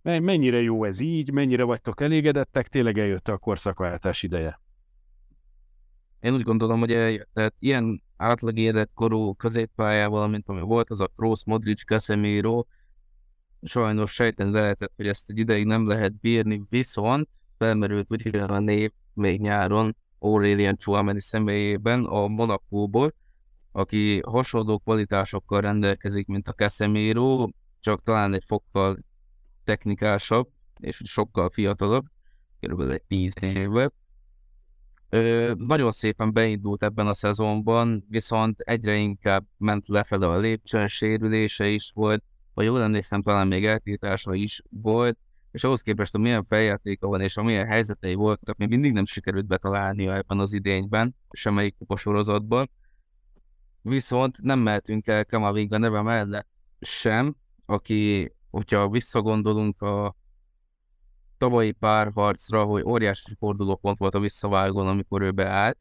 [0.02, 4.60] Me- Mennyire jó ez így, mennyire vagytok elégedettek, tényleg eljött a korszakváltás ideje.
[6.20, 7.28] Én úgy gondolom, hogy eljött.
[7.32, 12.64] Tehát ilyen átlag életkorú középpályával, mint ami volt, az a Kroos, Modric, Casemiro,
[13.62, 17.28] sajnos sejteni lehetett, hogy ezt egy ideig nem lehet bírni, viszont
[17.58, 23.14] felmerült ugye a név még nyáron Aurélien Chouameni személyében a Monakóból,
[23.72, 27.48] aki hasonló kvalitásokkal rendelkezik, mint a Casemiro,
[27.80, 28.96] csak talán egy fokkal
[29.64, 30.48] technikásabb,
[30.80, 32.04] és sokkal fiatalabb,
[32.60, 33.92] körülbelül egy tíz évvel.
[35.08, 41.68] Ö, nagyon szépen beindult ebben a szezonban, viszont egyre inkább ment lefele a lépcsőn, sérülése
[41.68, 45.18] is volt, vagy jól emlékszem, talán még eltiltása is volt,
[45.50, 49.46] és ahhoz képest, hogy milyen feljátéka van, és amilyen helyzetei voltak, még mindig nem sikerült
[49.46, 52.70] betalálnia ebben az idényben, semmelyik kupasorozatban.
[53.82, 56.48] Viszont nem mehetünk el Kamavinga neve mellett
[56.80, 60.16] sem, aki, hogyha visszagondolunk a
[61.38, 65.78] tavalyi párharcra, hogy óriási fordulópont volt a visszavágón, amikor ő beállt.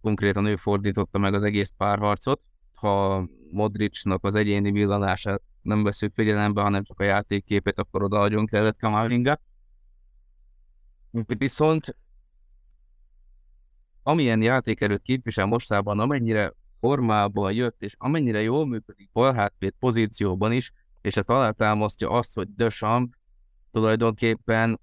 [0.00, 2.42] Konkrétan ő fordította meg az egész párharcot.
[2.74, 8.46] Ha Modricnak az egyéni villanását nem veszük figyelembe, hanem csak a játékképét, akkor oda nagyon
[8.46, 9.40] kellett Kamavinga.
[11.26, 11.96] Viszont
[14.02, 21.16] amilyen játékerőt képvisel mostában, amennyire formában jött, és amennyire jól működik balhátvéd pozícióban is, és
[21.16, 23.18] ezt alátámasztja azt, hogy Deschamps
[23.70, 24.80] tulajdonképpen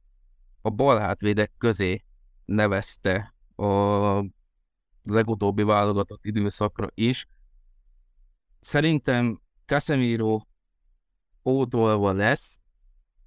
[0.61, 2.03] a balhátvédek közé
[2.45, 4.25] nevezte a
[5.03, 7.27] legutóbbi válogatott időszakra is.
[8.59, 10.39] Szerintem Casemiro
[11.43, 12.61] pótolva lesz,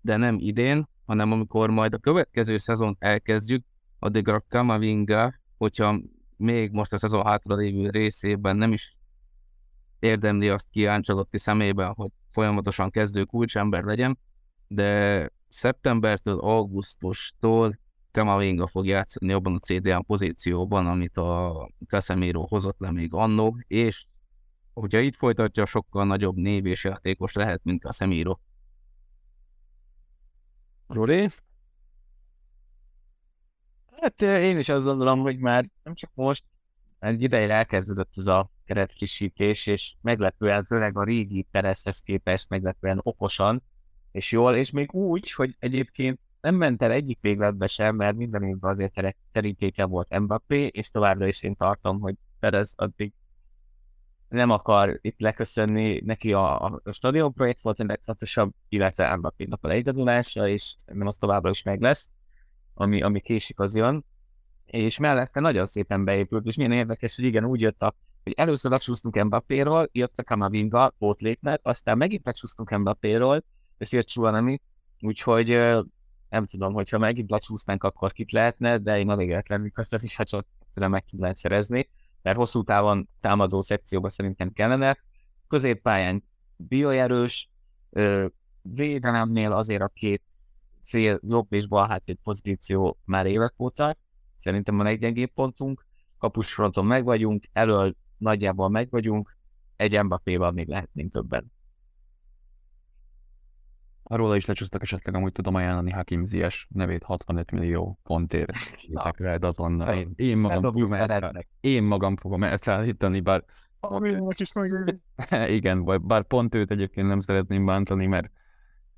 [0.00, 3.64] de nem idén, hanem amikor majd a következő szezont elkezdjük,
[3.98, 6.00] addigra Kamavinga, hogyha
[6.36, 8.96] még most a szezon hátralévő részében nem is
[9.98, 14.18] érdemli azt ki Ancelotti szemében, hogy folyamatosan kezdő kulcsember legyen,
[14.68, 17.78] de szeptembertől augusztustól
[18.10, 24.06] Kamavinga fog játszani abban a CDM pozícióban, amit a Casemiro hozott le még annó, és
[24.80, 28.38] hogyha így folytatja, sokkal nagyobb név és játékos lehet, mint Casemiro.
[30.86, 31.28] Rori?
[34.00, 36.44] Hát eh, én is azt gondolom, hogy már nem csak most,
[36.98, 43.62] egy ideje elkezdődött ez a keretfrissítés, és meglepően, főleg a régi Perezhez képest meglepően okosan,
[44.12, 48.42] és jól, és még úgy, hogy egyébként nem ment el egyik végletbe sem, mert minden
[48.42, 53.12] évben azért tere- terítéke volt Mbappé, és továbbra is én tartom, hogy Perez addig
[54.28, 59.68] nem akar itt leköszönni, neki a, a, stadion projekt volt a legfontosabb, illetve Mbappé-nak a
[59.68, 62.12] leigazolása, és szerintem az továbbra is meg lesz,
[62.74, 64.04] ami, ami késik az jön,
[64.64, 68.70] és mellette nagyon szépen beépült, és milyen érdekes, hogy igen, úgy jött a, hogy először
[68.70, 73.44] lecsúsztunk Mbappéról, jött a Kamavinga pótléknek, aztán megint lecsúsztunk Mbappéról,
[73.78, 74.60] és jött Suanami,
[75.00, 75.48] úgyhogy
[76.28, 80.46] nem tudom, hogyha megint lecsúsznánk, akkor kit lehetne, de én lenni köztet is, ha csak
[80.74, 81.88] meg tud lehet szerezni,
[82.26, 84.98] mert hosszú távon támadó szekcióba szerintem kellene.
[85.48, 86.24] Középpályán
[86.56, 87.50] bioerős,
[88.62, 90.22] védelemnél azért a két
[90.82, 93.96] cél, jobb és bal hátvéd pozíció már évek óta,
[94.34, 95.86] szerintem a leggyengébb pontunk,
[96.18, 99.36] kapusfronton meg vagyunk, elől nagyjából meg vagyunk,
[99.76, 101.52] egy Mbappéval még lehetnénk többen.
[104.08, 108.52] Arról is lecsúsztak esetleg amúgy tudom ajánlani Hakim Ziyech nevét 65 millió pontért.
[108.88, 109.94] Írták rá azonnal.
[109.94, 113.44] Én, én, magam fogom elszáll, én magam fogom elszállítani, bár
[113.80, 115.00] Aminek is meg
[115.58, 118.30] igen, vagy bár pont őt egyébként nem szeretném bántani, mert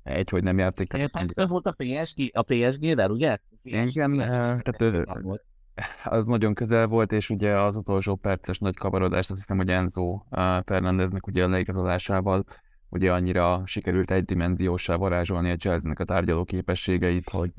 [0.03, 0.93] egy, hogy nem játék.
[0.93, 3.37] Ez volt a PSG, a PSG-del, ugye?
[3.63, 5.09] Igen, eh, tehát
[6.03, 10.21] az nagyon közel volt, és ugye az utolsó perces nagy kavarodást azt hiszem, hogy Enzo
[10.29, 12.43] eh, Fernandeznek ugye a leigazolásával
[12.89, 17.51] ugye annyira sikerült egydimenziósá varázsolni a jazznek a tárgyaló képességeit, hogy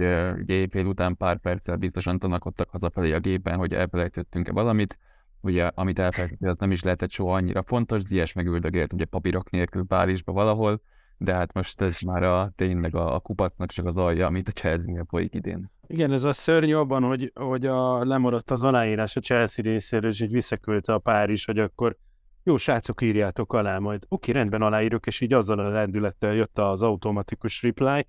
[0.46, 4.98] éjfél után pár perccel biztosan tanakodtak hazafelé a gépen, hogy elfelejtettünk-e valamit,
[5.40, 10.32] ugye amit elfelejtettünk, nem is lehetett soha annyira fontos, Zies megüldögélt ugye papírok nélkül Párizsba
[10.32, 10.80] valahol,
[11.16, 14.52] de hát most ez már a, tényleg a, a kupacnak csak az alja, amit a
[14.52, 15.70] Chelsea-nél folyik idén.
[15.86, 20.20] Igen, ez a szörnyű abban, hogy, hogy a, lemaradt az aláírás a Chelsea részéről, és
[20.20, 21.96] így visszaküldte a Párizs, hogy akkor
[22.42, 24.04] jó srácok, írjátok alá majd.
[24.08, 28.06] Oké, rendben aláírok, és így azzal a lendülettel jött az automatikus reply,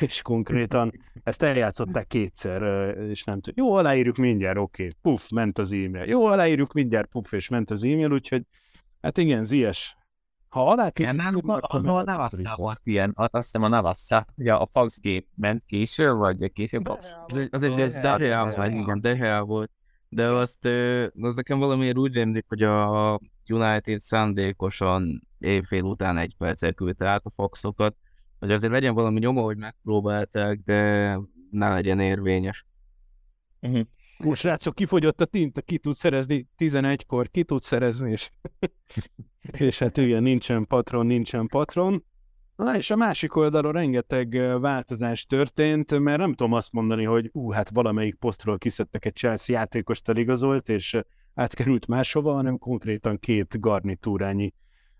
[0.00, 2.62] és konkrétan ezt eljátszották kétszer,
[2.98, 6.04] és nem tudom, jó, aláírjuk mindjárt, oké, puff, ment az e-mail.
[6.04, 8.42] Jó, aláírjuk mindjárt, puff, és ment az e-mail, úgyhogy
[9.00, 9.96] hát igen, Zies
[10.48, 14.54] Ha alá Igen, náluk a, a, a Navassa volt ilyen, azt hiszem a Navassa, ugye
[14.54, 17.16] a Fox Gate ment később, vagy később az,
[17.50, 19.72] Azért ez De Gea volt, igen, volt.
[20.14, 20.66] De azt,
[21.20, 27.24] az nekem valamiért úgy rémlik, hogy a United szándékosan évfél után egy perccel küldte át
[27.24, 27.96] a Foxokat,
[28.38, 31.18] hogy azért legyen valami nyoma, hogy megpróbálták, de
[31.50, 32.66] ne legyen érvényes.
[34.18, 38.30] Most srácok, kifogyott a tinta, ki tud szerezni 11-kor, ki tud szerezni, és,
[39.66, 42.04] és hát igen, nincsen patron, nincsen patron.
[42.56, 47.50] Na és a másik oldalon rengeteg változás történt, mert nem tudom azt mondani, hogy ú,
[47.50, 50.98] hát valamelyik posztról kiszedtek egy Chelsea játékost eligazolt, és
[51.34, 54.52] átkerült máshova, hanem konkrétan két garnitúrányi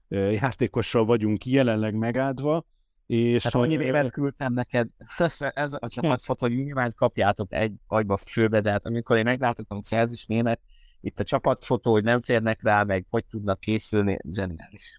[0.09, 2.65] játékossal vagyunk jelenleg megáldva.
[3.07, 4.89] És Hát annyi ö, német küldtem neked,
[5.55, 10.27] ez a csapatfotó, hogy nyilván kapjátok egy agyba főbe, de hát amikor én meglátottam szerzis
[10.27, 10.61] német,
[11.05, 14.99] itt a csapatfotó, hogy nem férnek rá, meg hogy tudnak készülni, zseniális.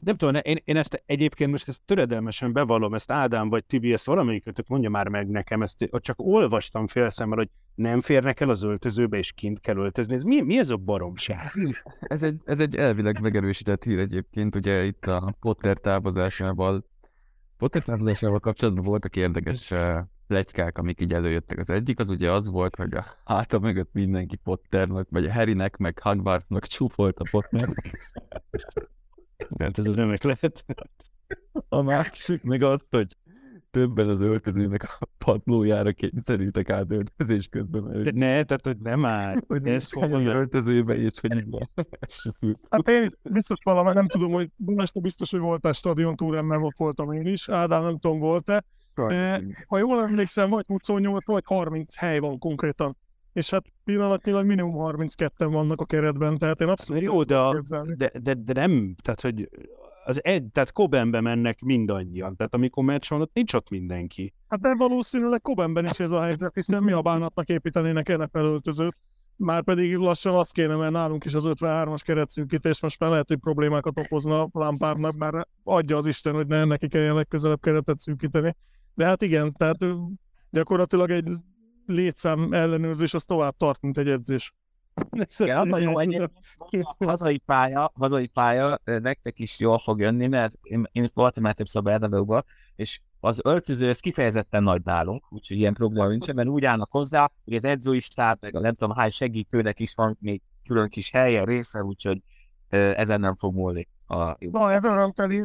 [0.00, 4.06] Nem tudom, én, én ezt egyébként most ezt töredelmesen bevallom, ezt Ádám vagy Tibi, ezt
[4.06, 9.18] valamelyikötök mondja már meg nekem, ezt csak olvastam félszemmel, hogy nem férnek el az öltözőbe,
[9.18, 10.14] és kint kell öltözni.
[10.14, 11.52] Ez mi, mi ez a baromság?
[12.00, 16.84] Ez egy, ez egy elvileg megerősített hír egyébként, ugye itt a Potter távozásával,
[17.56, 19.72] Potter távozásával kapcsolatban voltak érdekes
[20.26, 21.58] plegykák, amik így előjöttek.
[21.58, 25.76] Az egyik az ugye az volt, hogy a háta mögött mindenki Potternek, vagy a Harrynek,
[25.76, 27.68] meg Hogwartsnak csúfolt a Potter.
[29.58, 30.64] Hát ez az remek lehet.
[31.68, 33.16] A másik meg az, hogy
[33.74, 39.04] többen az öltözőnek a padlójára kényszerültek át öltözés közben, mert De ne, tehát hogy nem
[39.04, 39.36] áll.
[39.46, 41.58] hogy Ez hely az öltözőbe, és hogy.
[42.70, 46.76] Hát én biztos valami, nem tudom, hogy te biztos, hogy voltál stadion túrán, mert ott
[46.76, 47.48] voltam én is.
[47.48, 48.64] Ádám, nem tudom, volt-e.
[48.94, 52.96] De, ha jól emlékszem, vagy 28 vagy 30 hely van konkrétan.
[53.32, 57.62] És hát pillanatnyilag minimum 32-en vannak a keretben, tehát én abszolút Jó, de, a,
[57.96, 59.48] de, de, de, nem, tehát hogy
[60.04, 64.34] az egy, tehát Kobenbe mennek mindannyian, tehát amikor meccs van, ott nincs ott mindenki.
[64.48, 68.96] Hát de valószínűleg Kobenben is ez a helyzet, hiszen mi a bánatnak építenének NFL öltözőt.
[69.36, 73.38] Már pedig lassan az kéne, mert nálunk is az 53-as keretszűkítés most már lehet, hogy
[73.38, 78.56] problémákat okozna Lampárnak, bár adja az Isten, hogy ne neki kelljen legközelebb keretet szűkíteni.
[78.94, 79.78] De hát igen, tehát
[80.50, 81.30] gyakorlatilag egy
[81.86, 84.54] létszám ellenőrzés az tovább tart, mint egy edzés.
[85.38, 90.54] Igen, az a jó a hazai pálya, hazai pálya nektek is jól fog jönni, mert
[90.62, 92.44] én, én voltam már többször Bernabeu-ban,
[92.76, 97.30] és az öltöző, ez kifejezetten nagy nálunk, úgyhogy ilyen probléma nincsen, mert úgy állnak hozzá,
[97.44, 101.10] hogy az edzői stáb, meg a nem tudom hány segítőnek is van még külön kis
[101.10, 102.20] helye, része, úgyhogy
[102.74, 103.88] ezen nem fog múlni.
[104.06, 104.36] A,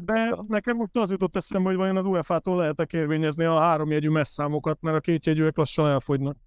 [0.03, 4.81] de nekem most az jutott eszembe, hogy vajon az UEFA-tól lehet-e kérvényezni a háromjegyű messzámokat,
[4.81, 6.37] mert a kétjegyűek lassan elfogynak.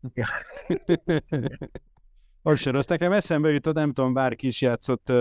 [2.42, 2.86] Az sem rossz.
[2.86, 5.12] Nekem eszembe jutott, nem tudom, bárki is játszott,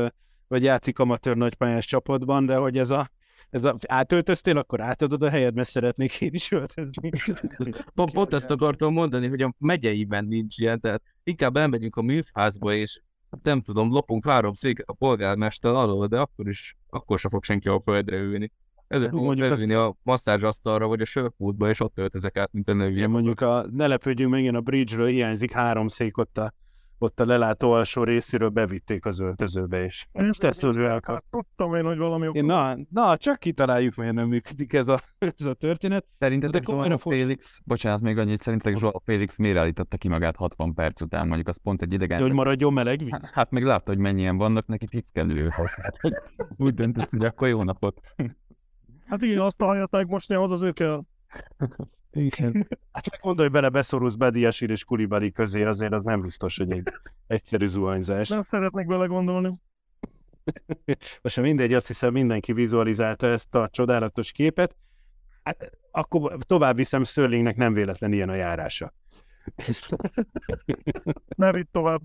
[0.48, 3.10] vagy játszik amatőr nagypályás csapatban, de hogy ez a,
[3.50, 7.10] ez a átöltöztél, akkor átadod a helyed, mert szeretnék én is öltözni.
[7.96, 12.74] Pont, pont ezt akartam mondani, hogy a megyeiben nincs ilyen, tehát inkább elmegyünk a műfházba,
[12.74, 13.02] és
[13.44, 17.70] nem tudom, lopunk három széket a polgármester alól, de akkor is, akkor sem fog senki
[17.70, 18.52] a földre ülni.
[18.88, 22.74] Ezért fogom Mondjuk bevinni a masszázsasztalra, vagy a sörpultba, és ott öltözek át, mint a.
[22.74, 26.54] Ugye mondjuk a, ne lepődjünk meg, igen, a bridge-ről hiányzik három szék ott a,
[27.02, 30.08] ott a lelátó alsó részéről bevitték az öltözőbe is.
[30.38, 31.16] Te szólj elkap.
[31.16, 35.00] Hát, tudtam én, hogy valami Én, na, na, csak kitaláljuk, miért nem működik ez a,
[35.18, 36.06] ez a történet.
[36.20, 40.74] Szerintetek komolyan fog- Félix, bocsánat, még annyit, szerintetek Joao Félix miért állította ki magát 60
[40.74, 42.18] perc után, mondjuk az pont egy idegen.
[42.18, 43.32] De hogy maradjon meleg víz.
[43.32, 45.06] Hát meg látta, hogy mennyien vannak, neki.
[45.50, 46.14] Hát, hogy
[46.66, 48.00] úgy döntött, hogy akkor jó napot.
[49.06, 51.02] Hát igen, azt a hajat megmosni, ahhoz azért kell.
[52.12, 52.68] Igen.
[52.92, 56.88] Hát gondolj bele, beszorulsz Bediasir és Kulibali közé, azért az nem biztos, hogy egy
[57.28, 58.28] egyszerű zuhanyzás.
[58.30, 59.54] Nem szeretnék bele gondolni.
[61.22, 64.78] Most mindegy, azt hiszem mindenki vizualizálta ezt a csodálatos képet.
[65.44, 68.94] Hát akkor tovább viszem, Sterlingnek nem véletlen ilyen a járása.
[71.38, 72.02] Ne vidd tovább.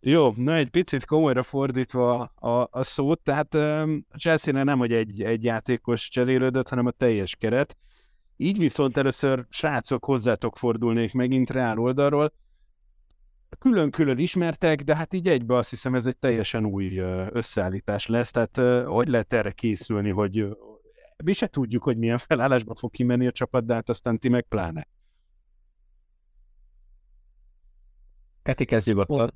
[0.00, 4.92] Jó, na egy picit komolyra fordítva a, a szót, tehát um, a chelsea nem, hogy
[4.92, 7.76] egy, egy játékos cserélődött, hanem a teljes keret.
[8.42, 12.32] Így viszont először srácok hozzátok fordulnék megint Reál oldalról.
[13.58, 16.98] Külön-külön ismertek, de hát így egybe azt hiszem ez egy teljesen új
[17.30, 20.48] összeállítás lesz, tehát hogy lehet erre készülni, hogy
[21.24, 24.42] mi se tudjuk, hogy milyen felállásba fog kimenni a csapat, de hát aztán ti meg
[24.42, 24.86] pláne.
[28.42, 29.32] Keti kezdjük akkor.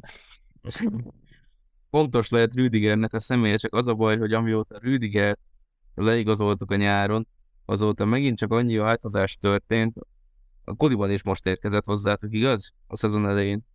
[1.90, 5.38] Pontos lehet Rüdigernek a személye, csak az a baj, hogy amióta Rüdiger
[5.94, 7.28] leigazoltuk a nyáron,
[7.64, 9.96] azóta megint csak annyi változás történt.
[10.64, 12.72] A Koliban is most érkezett hozzátok, igaz?
[12.86, 13.66] A szezon elején.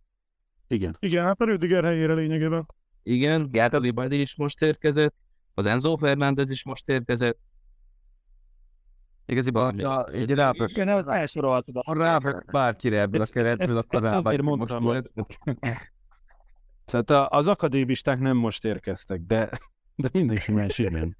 [0.68, 0.96] Igen.
[1.00, 2.66] Igen, hát a Rüdiger helyére lényegében.
[3.02, 3.70] Igen, Igen.
[3.70, 5.14] Kalibadi is most érkezett,
[5.54, 7.38] Az Enzo Fernández is most érkezett.
[9.46, 14.02] Ha az- egy rápök, Igen, az elsorolhatod a ha rápök bárkire ebből a keretből, akkor
[14.02, 15.10] rápök mondtam, most
[16.84, 19.50] Tehát a, az akadémisták nem most érkeztek, de,
[19.94, 21.16] de mindenki más igen.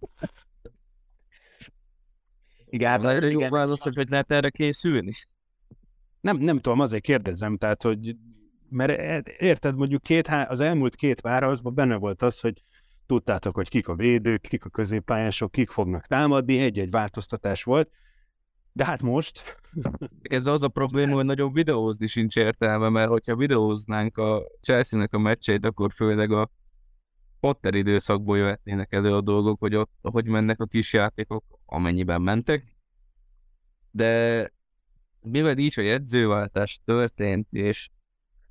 [2.70, 3.50] Igen, Nagyon jó igen.
[3.50, 5.12] válasz, hogy hogy lehet erre készülni.
[6.20, 8.16] Nem, nem tudom, azért kérdezem, tehát, hogy
[8.68, 12.62] mert e- érted, mondjuk két, az elmúlt két párharcban benne volt az, hogy
[13.06, 17.90] tudtátok, hogy kik a védők, kik a középpályások, kik fognak támadni, egy-egy változtatás volt,
[18.72, 19.60] de hát most,
[20.22, 25.18] Ez az a probléma, hogy nagyon videózni sincs értelme, mert hogyha videóznánk a Chelsea-nek a
[25.18, 26.50] meccseit, akkor főleg a
[27.40, 32.76] Potter időszakból jöhetnének elő a dolgok, hogy ott, hogy mennek a kis játékok, amennyiben mentek.
[33.90, 34.50] De
[35.20, 37.88] mivel így, hogy edzőváltás történt, és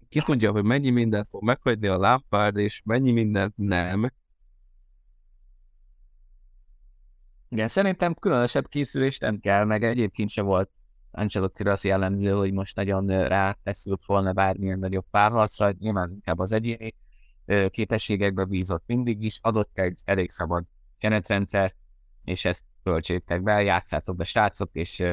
[0.09, 4.09] ki tudja, hogy mennyi mindent fog meghagyni a Lampard, és mennyi mindent nem,
[7.49, 10.69] Igen, szerintem különösebb készülést nem kell, meg egyébként se volt
[11.11, 16.93] ancelotti az jellemző, hogy most nagyon ráfeszült volna bármilyen nagyobb párharcra, nyilván inkább az egyéni
[17.69, 20.65] képességekbe bízott mindig is, adott egy elég szabad
[20.97, 21.77] keretrendszert,
[22.23, 25.03] és ezt költsétek be, játszátok be srácok, és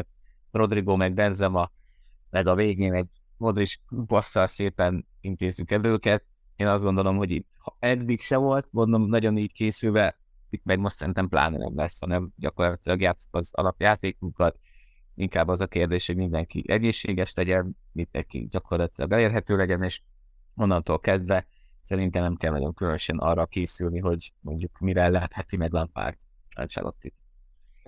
[0.51, 1.71] Rodrigo meg Benzema,
[2.31, 3.75] meg a végén egy Modric
[4.07, 6.25] passzal szépen intézzük el őket.
[6.57, 10.19] Én azt gondolom, hogy itt ha eddig se volt, mondom, nagyon így készülve,
[10.51, 14.59] itt meg most szerintem pláne nem lesz, hanem gyakorlatilag játszok az alapjátékunkat.
[15.15, 20.03] Inkább az a kérdés, hogy mindenki egészséges legyen, mindenki gyakorlatilag elérhető legyen, és
[20.55, 21.47] onnantól kezdve
[21.87, 26.17] szerintem nem kell nagyon különösen arra készülni, hogy mondjuk mire lehethi meg Lampard
[26.55, 27.15] Ancelottit.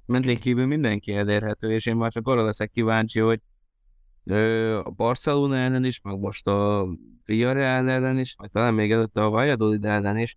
[0.06, 3.40] mentén kívül mindenki elérhető, és én már csak arra leszek kíváncsi, hogy
[4.24, 6.88] ö, a Barcelona ellen is, meg most a
[7.24, 10.36] Villarreal ellen is, meg talán még előtte a Valladolid ellen is,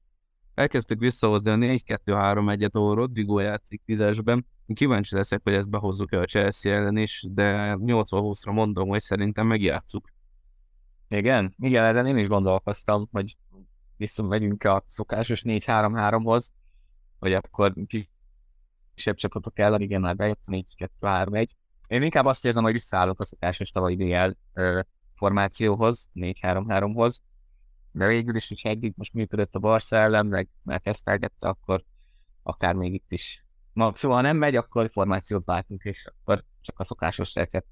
[0.53, 4.45] elkezdtük visszahozni a 4-2-3-1-et, ahol Rodrigo játszik tízesben.
[4.73, 10.07] Kíváncsi leszek, hogy ezt behozzuk-e a Chelsea ellen is, de 80-20-ra mondom, hogy szerintem megjátszuk.
[11.07, 13.37] Igen, igen, ezen én is gondolkoztam, hogy
[14.01, 16.53] visszamegyünk a szokásos 4-3-3-hoz,
[17.19, 17.73] hogy akkor
[18.93, 21.47] kisebb csapatok ellen, igen, már bejött a 4-2-3-1.
[21.87, 24.31] Én inkább azt érzem, hogy visszaállok a szokásos tavalyi DL
[25.13, 27.21] formációhoz, 4-3-3-hoz,
[27.91, 31.83] de végül is, hogyha eddig most működött a Barca ellen, meg már tesztelgette, akkor
[32.43, 33.45] akár még itt is.
[33.73, 37.67] Na, szóval nem megy, akkor formációt váltunk, és akkor csak a szokásos recept.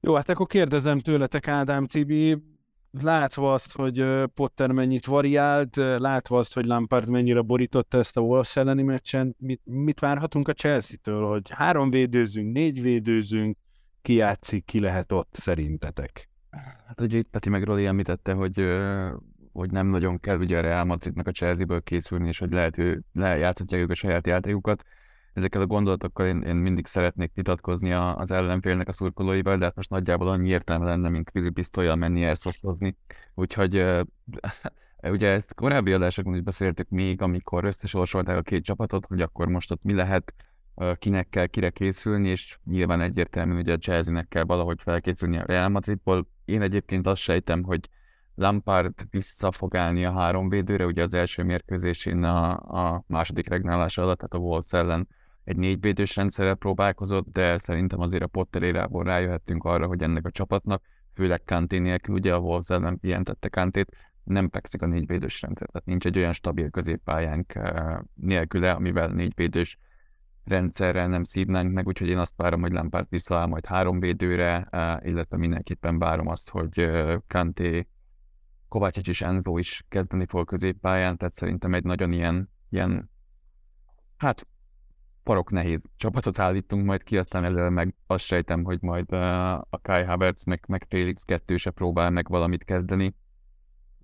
[0.00, 2.53] Jó, hát akkor kérdezem tőletek, Ádám Tibi,
[3.00, 8.56] látva azt, hogy Potter mennyit variált, látva azt, hogy Lampard mennyire borította ezt a Wolves
[8.56, 13.56] elleni meccsen, mit, mit várhatunk a Chelsea-től, hogy három védőzünk, négy védőzünk,
[14.02, 16.28] ki játszik, ki lehet ott szerintetek?
[16.86, 18.64] Hát ugye itt Peti meg Roli említette, hogy,
[19.52, 23.02] hogy nem nagyon kell ugye a Real Madridnak a Chelsea-ből készülni, és hogy lehet, ő,
[23.12, 24.82] le, játszhatják ők a saját játékukat.
[25.34, 29.76] Ezekkel a gondolatokkal én, én mindig szeretnék vitatkozni a- az ellenfélnek a szurkolóival, de hát
[29.76, 32.96] most nagyjából annyi értelme lenne, mint Kvizi pisztolyjal menni airsoftozni.
[33.34, 34.02] Úgyhogy ö,
[35.02, 39.70] ugye ezt korábbi adásokban is beszéltük még, amikor összesorsolták a két csapatot, hogy akkor most
[39.70, 40.34] ott mi lehet,
[40.98, 45.68] kinek kell kire készülni, és nyilván egyértelmű, hogy a Chelsea-nek kell valahogy felkészülni a Real
[45.68, 46.26] Madridból.
[46.44, 47.88] Én egyébként azt sejtem, hogy
[48.34, 54.02] Lampard vissza fog állni a három védőre, ugye az első mérkőzésén a, a második regnálása
[54.02, 55.08] alatt, tehát a Wolves ellen
[55.44, 60.26] egy négy védős rendszerrel próbálkozott, de szerintem azért a Potter érából rájöhettünk arra, hogy ennek
[60.26, 60.82] a csapatnak,
[61.14, 65.66] főleg Kanté nélkül, ugye a Wolves ellen pihentette Kantét, nem fekszik a négy védős rendszer,
[65.66, 69.78] tehát nincs egy olyan stabil középpályánk eh, nélküle, amivel négy védős
[70.44, 74.96] rendszerrel nem szívnánk meg, úgyhogy én azt várom, hogy Lampard visszaáll majd három védőre, eh,
[75.02, 77.88] illetve mindenképpen várom azt, hogy eh, Kanté,
[78.68, 83.10] Kovácsics és Enzo is kezdeni fog középpályán, tehát szerintem egy nagyon ilyen, ilyen
[84.16, 84.46] hát
[85.24, 89.78] parok nehéz csapatot állítunk majd ki, aztán ezzel meg azt sejtem, hogy majd uh, a
[89.82, 93.14] Kai Havertz meg, meg Félix kettőse próbál meg valamit kezdeni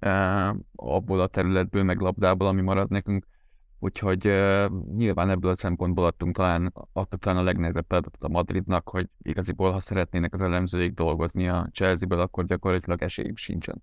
[0.01, 3.27] uh, abból a területből, meg labdából, ami marad nekünk.
[3.79, 8.89] Úgyhogy uh, nyilván ebből a szempontból adtunk talán, adtuk talán a legnehezebb feladatot a Madridnak,
[8.89, 13.83] hogy igaziból, ha szeretnének az elemzőik dolgozni a Chelsea-ből, akkor gyakorlatilag esélyük sincsen.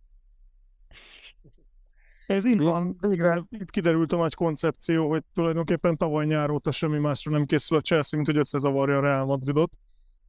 [2.27, 6.97] Ez így van, végre itt kiderült a nagy koncepció, hogy tulajdonképpen tavaly nyár óta semmi
[6.97, 9.71] másra nem készül a Chelsea, mint hogy összezavarja a Real Madridot.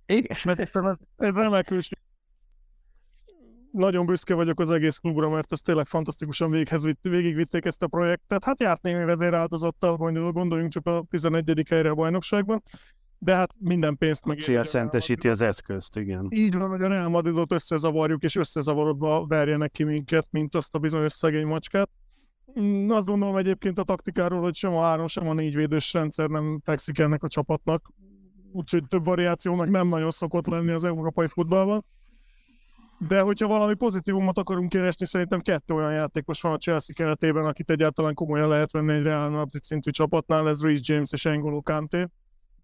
[0.07, 0.71] Igen, Mert
[1.17, 1.81] remekül
[3.71, 7.87] nagyon büszke vagyok az egész klubra, mert ez tényleg fantasztikusan véghez vitt, végigvitték ezt a
[7.87, 8.45] projektet.
[8.45, 11.67] Hát járt némi vezéráldozattal, gondol- gondoljunk csak a 11.
[11.69, 12.63] helyre a bajnokságban,
[13.19, 14.39] de hát minden pénzt meg.
[14.41, 16.27] Cél szentesíti az eszközt, igen.
[16.31, 20.79] Így van, hogy a Real Madridot összezavarjuk, és összezavarodva verjenek ki minket, mint azt a
[20.79, 21.91] bizonyos szegény macskát.
[22.61, 26.29] Mm, Azt gondolom egyébként a taktikáról, hogy sem a három, sem a négy védős rendszer
[26.29, 27.91] nem fekszik ennek a csapatnak.
[28.53, 31.85] Úgyhogy több variációnak nem nagyon szokott lenni az európai futballban.
[33.09, 37.71] De hogyha valami pozitívumot akarunk keresni, szerintem kettő olyan játékos van a Chelsea keretében, akit
[37.71, 42.07] egyáltalán komolyan lehet venni egy Real Madrid szintű csapatnál, ez Reece James és N'Golo Kanté.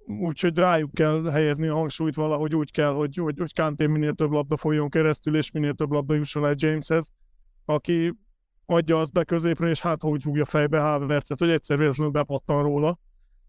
[0.06, 4.30] Úgyhogy rájuk kell helyezni a hangsúlyt valahogy úgy kell, hogy, hogy, hogy Kanté minél több
[4.30, 7.12] labda folyjon keresztül, és minél több labda jusson el Jameshez,
[7.64, 8.14] aki
[8.66, 12.98] adja azt be középre, és hát úgy fogja fejbe Havertzet, hogy egyszer véletlenül bepattan róla,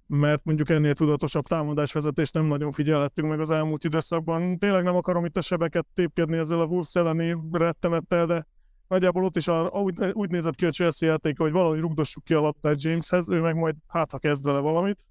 [0.07, 4.57] mert mondjuk ennél tudatosabb támadásvezetést nem nagyon figyelhettünk meg az elmúlt időszakban.
[4.57, 8.47] Tényleg nem akarom itt a sebeket tépkedni ezzel a Wolves elleni rettenettel, de
[8.87, 12.33] nagyjából ott is arra, úgy, úgy nézett ki a Chelsea játéka, hogy valahogy rugdossuk ki
[12.33, 15.05] a labdát Jameshez, ő meg majd hát ha kezd vele valamit.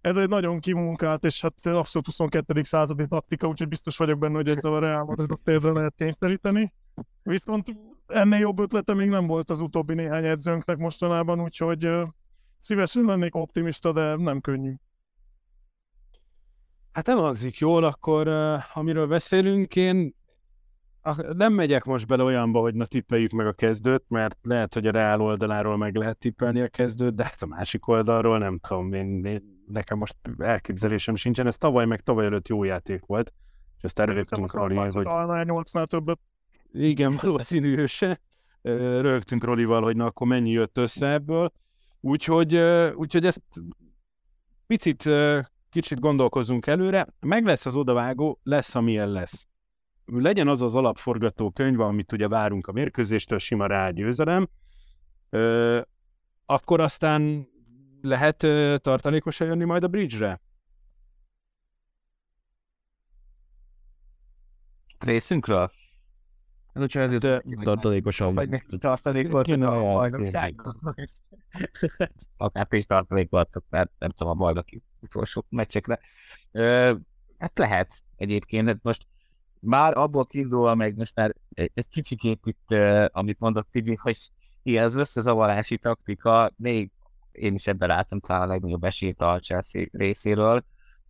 [0.00, 2.62] Ez egy nagyon kimunkált, és hát abszolút 22.
[2.62, 6.72] századi taktika, úgyhogy biztos vagyok benne, hogy ezzel a Real Madridot térdre lehet kényszeríteni.
[7.22, 7.76] Viszont
[8.06, 11.88] ennél jobb ötlete még nem volt az utóbbi néhány edzőnknek mostanában, úgyhogy
[12.58, 14.74] szívesen lennék optimista, de nem könnyű.
[16.92, 18.28] Hát nem hangzik jól, akkor
[18.74, 20.14] amiről beszélünk, én
[21.32, 24.90] nem megyek most bele olyanba, hogy na tippeljük meg a kezdőt, mert lehet, hogy a
[24.90, 29.24] Reál oldaláról meg lehet tippelni a kezdőt, de hát a másik oldalról nem tudom, én,
[29.24, 33.32] én, nekem most elképzelésem sincsen, ez tavaly meg tavaly előtt jó játék volt,
[33.76, 36.20] és ezt előttünk Roli, hogy Talán 8-nál többet.
[36.72, 38.20] igen, valószínű se.
[38.62, 41.52] Rögtünk Rolival, hogy na akkor mennyi jött össze ebből.
[42.00, 42.56] Úgyhogy,
[42.94, 43.42] úgyhogy ezt
[44.66, 45.10] picit,
[45.70, 47.06] kicsit gondolkozunk előre.
[47.20, 49.46] Meg lesz az odavágó, lesz amilyen lesz.
[50.04, 54.48] Legyen az az alapforgatókönyv, amit ugye várunk a mérkőzéstől, sima rágyőzelem.
[56.46, 57.48] Akkor aztán
[58.02, 58.36] lehet
[58.82, 60.40] tartalékosan jönni majd a bridge-re?
[64.98, 65.70] Részünkről?
[66.74, 70.96] Hát, hogyha ezért De- tartalékosan Vagy neki tartalékot a a- bajnokságban?
[72.36, 75.98] Akár ti is tartalékot adtok, mert nem tudom, a bajnoki utolsó meccsekre.
[76.52, 76.94] Ö,
[77.38, 79.06] hát lehet egyébként, hát most
[79.60, 82.70] már abból kiindulva meg most már egy, kicsikét itt,
[83.12, 84.16] amit mondott Tibi, hogy
[84.62, 86.90] igen, az összezavarási taktika, még
[87.32, 90.64] én is ebben láttam talán a legnagyobb esélyt a Chelsea részéről,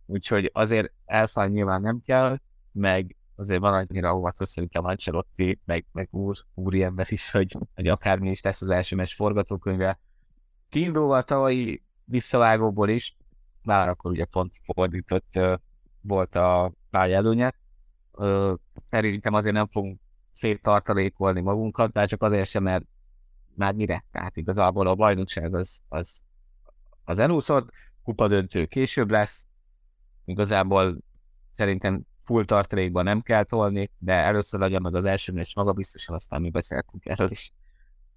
[0.05, 2.37] úgyhogy azért elszállni nyilván nem kell,
[2.71, 7.87] meg azért van annyira óvatos szerintem Ancelotti, meg, meg úr, úri ember is, hogy, hogy
[7.87, 9.99] akármi is lesz az első meccs forgatókönyve.
[10.69, 13.17] Kiindulva a tavalyi visszavágóból is,
[13.63, 15.39] már akkor ugye pont fordított
[16.01, 17.51] volt a pálya
[18.73, 19.99] Szerintem azért nem fogunk
[20.31, 22.85] széttartalékolni magunkat, de csak azért sem, mert
[23.55, 24.05] már mire?
[24.11, 26.23] Tehát igazából a bajnokság az, az,
[27.03, 27.69] az elúszott,
[28.03, 29.47] kupadöntő később lesz,
[30.25, 30.97] igazából
[31.51, 36.15] szerintem full tartalékban nem kell tolni, de először legyen meg az első meccs maga biztosan,
[36.15, 37.51] aztán mi beszéltünk erről is.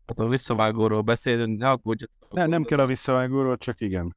[0.06, 2.32] A visszavágóról beszélünk, ne aggódjatok.
[2.32, 4.16] Nem, nem kell a visszavágóról, csak igen.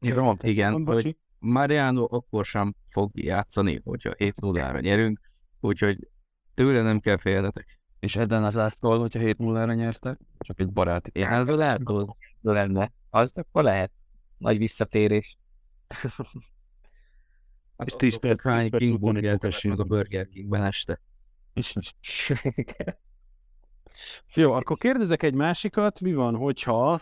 [0.00, 1.16] Jó, Igen, hogy.
[1.38, 5.20] Mariano akkor sem fog játszani, hogyha 7 0 nyerünk,
[5.60, 6.08] úgyhogy
[6.54, 7.79] tőle nem kell félnetek.
[8.00, 11.10] És Eden az áttól, hogyha 7 0 ra nyertek, csak egy baráti.
[11.14, 12.06] Én ez lehet, hogy
[12.40, 12.92] lenne.
[13.10, 13.92] Az akkor lehet.
[14.38, 15.38] Nagy visszatérés.
[17.84, 19.84] És tíz perc- tíz Hány perc King meg a.
[19.84, 21.00] Burger Kingben este.
[24.34, 27.00] Jó, akkor kérdezek egy másikat, mi van, hogyha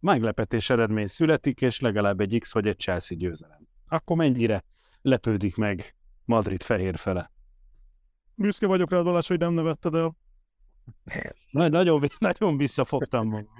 [0.00, 3.68] meglepetés eredmény születik, és legalább egy X vagy egy Chelsea győzelem.
[3.88, 4.62] Akkor mennyire
[5.02, 7.31] lepődik meg Madrid fehér fele?
[8.34, 10.16] Büszke vagyok rád, Balázs, hogy nem nevetted el.
[11.50, 13.54] Nagy, nagyon, nagyon visszafogtam magam.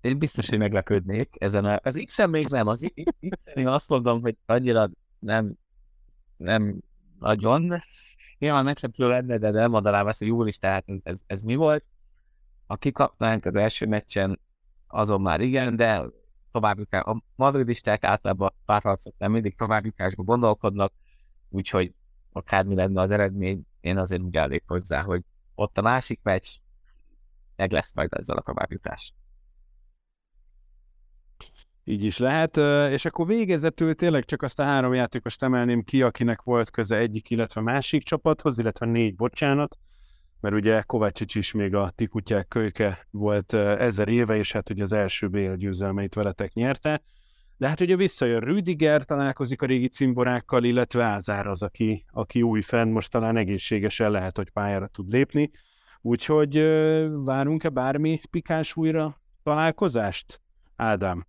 [0.00, 1.78] Én biztos, hogy meglepődnék ezen a...
[1.82, 2.92] Az X-en még nem, az
[3.28, 5.54] X-en én azt mondom, hogy annyira nem,
[6.36, 6.80] nem
[7.18, 7.72] nagyon.
[8.38, 11.84] Nyilván meglepő lenne, de nem mondanám azt, hogy úr is, tehát ez, ez, mi volt.
[12.66, 14.40] Ha kikapnánk az első meccsen,
[14.86, 16.04] azon már igen, de
[16.50, 20.92] továbbjutás, a madridisták általában párharcok nem mindig továbbjutásban gondolkodnak,
[21.48, 21.92] úgyhogy
[22.32, 25.22] akármi lenne az eredmény, én azért úgy állnék hozzá, hogy
[25.54, 26.48] ott a másik meccs,
[27.56, 29.12] meg lesz majd ezzel a továbbjutás.
[31.84, 32.56] Így is lehet,
[32.92, 37.30] és akkor végezetül tényleg csak azt a három játékost emelném ki, akinek volt köze egyik,
[37.30, 39.78] illetve másik csapathoz, illetve négy, bocsánat,
[40.40, 44.82] mert ugye Kovácsics is még a ti kutyák kölyke volt ezer éve, és hát ugye
[44.82, 47.02] az első BL győzelmeit veletek nyerte.
[47.58, 52.60] De hát ugye visszajön Rüdiger, találkozik a régi cimborákkal, illetve Ázár az, aki, aki új
[52.60, 55.50] fenn, most talán egészségesen lehet, hogy pályára tud lépni.
[56.00, 56.58] Úgyhogy
[57.24, 60.40] várunk-e bármi pikáns újra találkozást?
[60.76, 61.26] Ádám.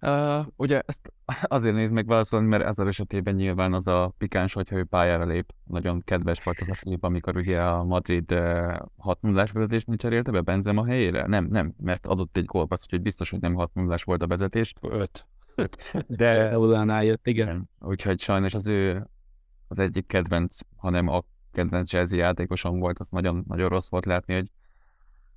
[0.00, 4.76] Uh, ugye ezt azért néz meg válaszolni, mert ezzel esetében nyilván az a pikáns, hogyha
[4.76, 5.52] ő pályára lép.
[5.64, 8.38] Nagyon kedves volt az a szép, amikor ugye a Madrid
[8.96, 11.26] 6 0 vezetést cserélte be Benzema helyére?
[11.26, 14.74] Nem, nem, mert adott egy gólpassz, úgyhogy biztos, hogy nem 6 0 volt a vezetés.
[14.80, 15.26] 5.
[16.06, 17.70] De Eulánál jött, igen.
[17.80, 19.06] Úgyhogy sajnos az ő
[19.68, 21.22] az egyik kedvenc, hanem a
[21.52, 24.50] kedvenc Chelsea játékosom volt, az nagyon, nagyon rossz volt látni, hogy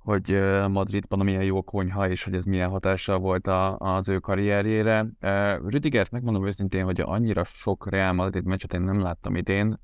[0.02, 5.06] hogy Madridban milyen jó konyha, és hogy ez milyen hatással volt a, az ő karrierjére.
[5.66, 9.80] Rüdigert megmondom őszintén, hogy annyira sok Real Madrid meccset én nem láttam idén.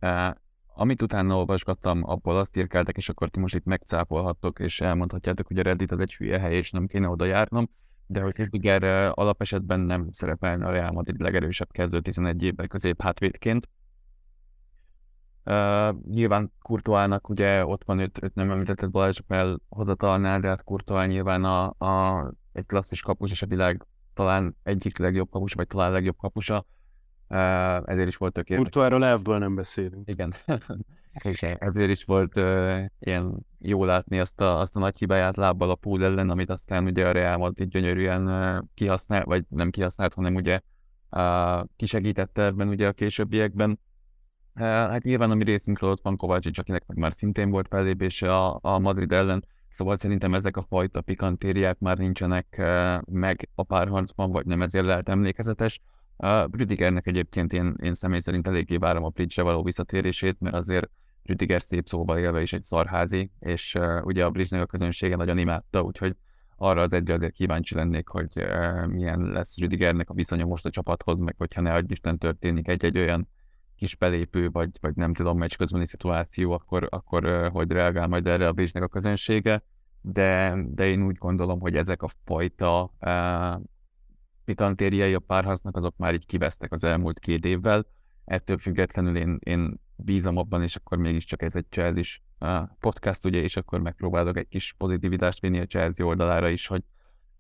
[0.75, 5.59] Amit utána olvasgattam, abból azt írkáltak, és akkor ti most itt megcápolhattok, és elmondhatjátok, hogy
[5.59, 7.71] a Reddit az egy hülye hely, és nem kéne oda járnom,
[8.07, 13.69] de hogy Rüdiger alapesetben nem szerepelne a Real Madrid legerősebb kezdő 11 évvel közép hátvédként.
[15.51, 21.07] Uh, nyilván Kurtoának ugye ott van, őt, őt nem említetted Balázs felhozatalnál, de hát Kurtoá
[21.07, 25.93] nyilván a, a, egy klasszis kapus, és a világ talán egyik legjobb kapus, vagy talán
[25.93, 26.67] legjobb kapusa.
[27.29, 28.71] Uh, ezért is volt tökéletes.
[28.71, 30.09] Kurtoáról elfből nem beszélünk.
[30.09, 30.35] Igen.
[31.25, 35.71] És ezért is volt uh, ilyen jó látni azt a, azt a nagy hibáját lábbal
[35.71, 40.15] a pool ellen, amit aztán ugye a Real Madrid gyönyörűen uh, kihasznált, vagy nem kihasznált,
[40.15, 40.61] hanem ugye
[41.11, 43.79] uh, kisegítette ebben ugye a későbbiekben.
[44.59, 48.59] Hát nyilván a mi részünkről ott van Kovácsics, akinek meg már szintén volt fellépése a,
[48.63, 52.63] a Madrid ellen, szóval szerintem ezek a fajta pikantériák már nincsenek
[53.05, 55.81] meg a párharcban, vagy nem ezért lehet emlékezetes.
[56.51, 60.91] Rüdigernek egyébként én, én személy szerint eléggé várom a Bridge-re való visszatérését, mert azért
[61.23, 65.83] Rüdiger szép szóval élve is egy szarházi, és ugye a Bridge-nek a közönsége nagyon imádta,
[65.83, 66.17] úgyhogy
[66.57, 68.33] arra az egyre azért kíváncsi lennék, hogy
[68.87, 72.99] milyen lesz Rüdigernek a viszonya most a csapathoz, meg hogyha ne adj Isten történik egy-egy
[72.99, 73.29] olyan
[73.79, 78.49] kis belépő, vagy, vagy nem tudom, meccs közbeni szituáció, akkor, akkor hogy reagál majd erre
[78.49, 79.63] a bridge a közönsége,
[80.01, 83.63] de, de én úgy gondolom, hogy ezek a fajta uh,
[84.45, 87.87] pikantériai a párharcnak, azok már így kivesztek az elmúlt két évvel.
[88.25, 93.57] Ettől függetlenül én, én bízom abban, és akkor mégiscsak ez egy Chelsea podcast, ugye, és
[93.57, 96.83] akkor megpróbálok egy kis pozitivitást vinni a Chelsea oldalára is, hogy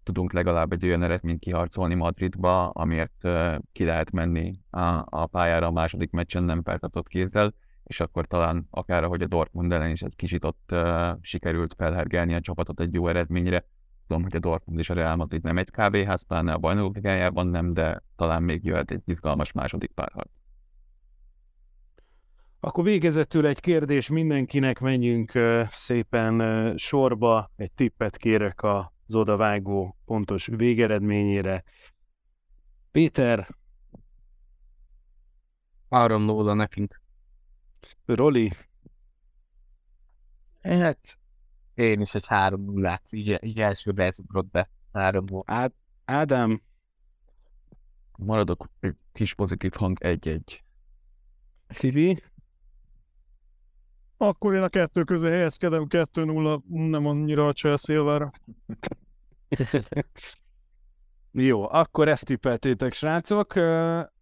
[0.09, 5.66] tudunk legalább egy olyan eredményt kiharcolni Madridba, amiért uh, ki lehet menni a, a pályára
[5.66, 7.54] a második meccsen nem feltartott kézzel,
[7.84, 12.34] és akkor talán akár ahogy a Dortmund ellen is egy kicsit ott uh, sikerült felhergelni
[12.34, 13.64] a csapatot egy jó eredményre.
[14.06, 17.46] Tudom, hogy a Dortmund és a Real Madrid nem egy kávéház, pláne a bajnokok ligájában
[17.46, 20.30] nem, de talán még jöhet egy izgalmas második párharc.
[22.61, 25.32] Akkor végezetül egy kérdés mindenkinek, menjünk
[25.70, 27.50] szépen sorba.
[27.56, 28.62] Egy tippet kérek
[29.09, 31.64] az odavágó pontos végeredményére.
[32.90, 33.48] Péter,
[35.90, 37.00] 3-0 nekünk.
[38.04, 38.52] Roli,
[40.62, 41.18] Hát,
[41.74, 44.70] én is egy három nullát, így, így elsőre ez ugrott be.
[44.92, 45.42] Három null.
[45.46, 46.62] Á- Ádám,
[48.16, 50.64] Maradok egy kis pozitív hang egy-egy.
[51.68, 52.22] Fivi,
[54.20, 58.30] Akkor én a kettő közé helyezkedem, 2-0, nem annyira a Chelsea javára.
[61.32, 63.54] Jó, akkor ezt tippeltétek, srácok.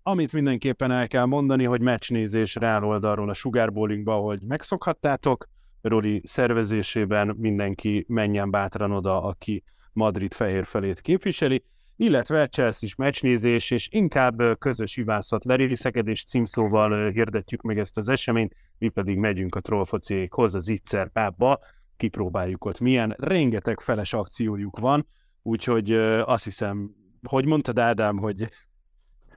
[0.02, 5.48] Amit mindenképpen el kell mondani, hogy meccsnézés Real oldalról a Sugar Bowlingba, hogy megszokhattátok.
[5.80, 11.64] Roli szervezésében mindenki menjen bátran oda, aki Madrid fehér felét képviseli,
[11.96, 18.54] illetve Chelsea is meccsnézés, és inkább közös ivászat lerészekedés címszóval hirdetjük meg ezt az eseményt,
[18.78, 21.58] mi pedig megyünk a trollfociékhoz, az Itzer pábba,
[21.96, 25.06] kipróbáljuk ott milyen, rengeteg feles akciójuk van,
[25.42, 25.92] úgyhogy
[26.24, 26.90] azt hiszem,
[27.28, 28.48] hogy mondtad Ádám, hogy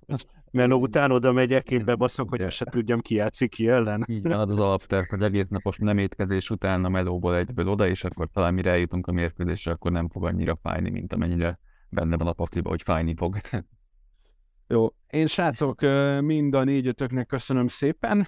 [0.52, 4.04] Menő után oda megyek, én bebaszok, hogy se tudjam ki játszik ki ellen.
[4.08, 8.04] Így van, az alapterv, hogy egész napos nem étkezés után a melóból egyből oda, és
[8.04, 11.60] akkor talán mire eljutunk a mérkőzésre, akkor nem fog annyira fájni, mint amennyire
[11.90, 13.38] benne van a pakliba, hogy fájni fog.
[14.68, 15.82] Jó, én srácok,
[16.22, 18.28] mind a négyötöknek köszönöm szépen,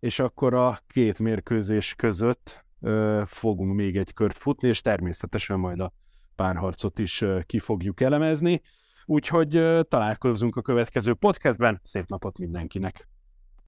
[0.00, 2.64] és akkor a két mérkőzés között
[3.24, 5.92] fogunk még egy kört futni, és természetesen majd a
[6.34, 8.60] párharcot is ki fogjuk elemezni.
[9.04, 9.50] Úgyhogy
[9.88, 11.80] találkozunk a következő podcastben.
[11.82, 13.08] Szép napot mindenkinek!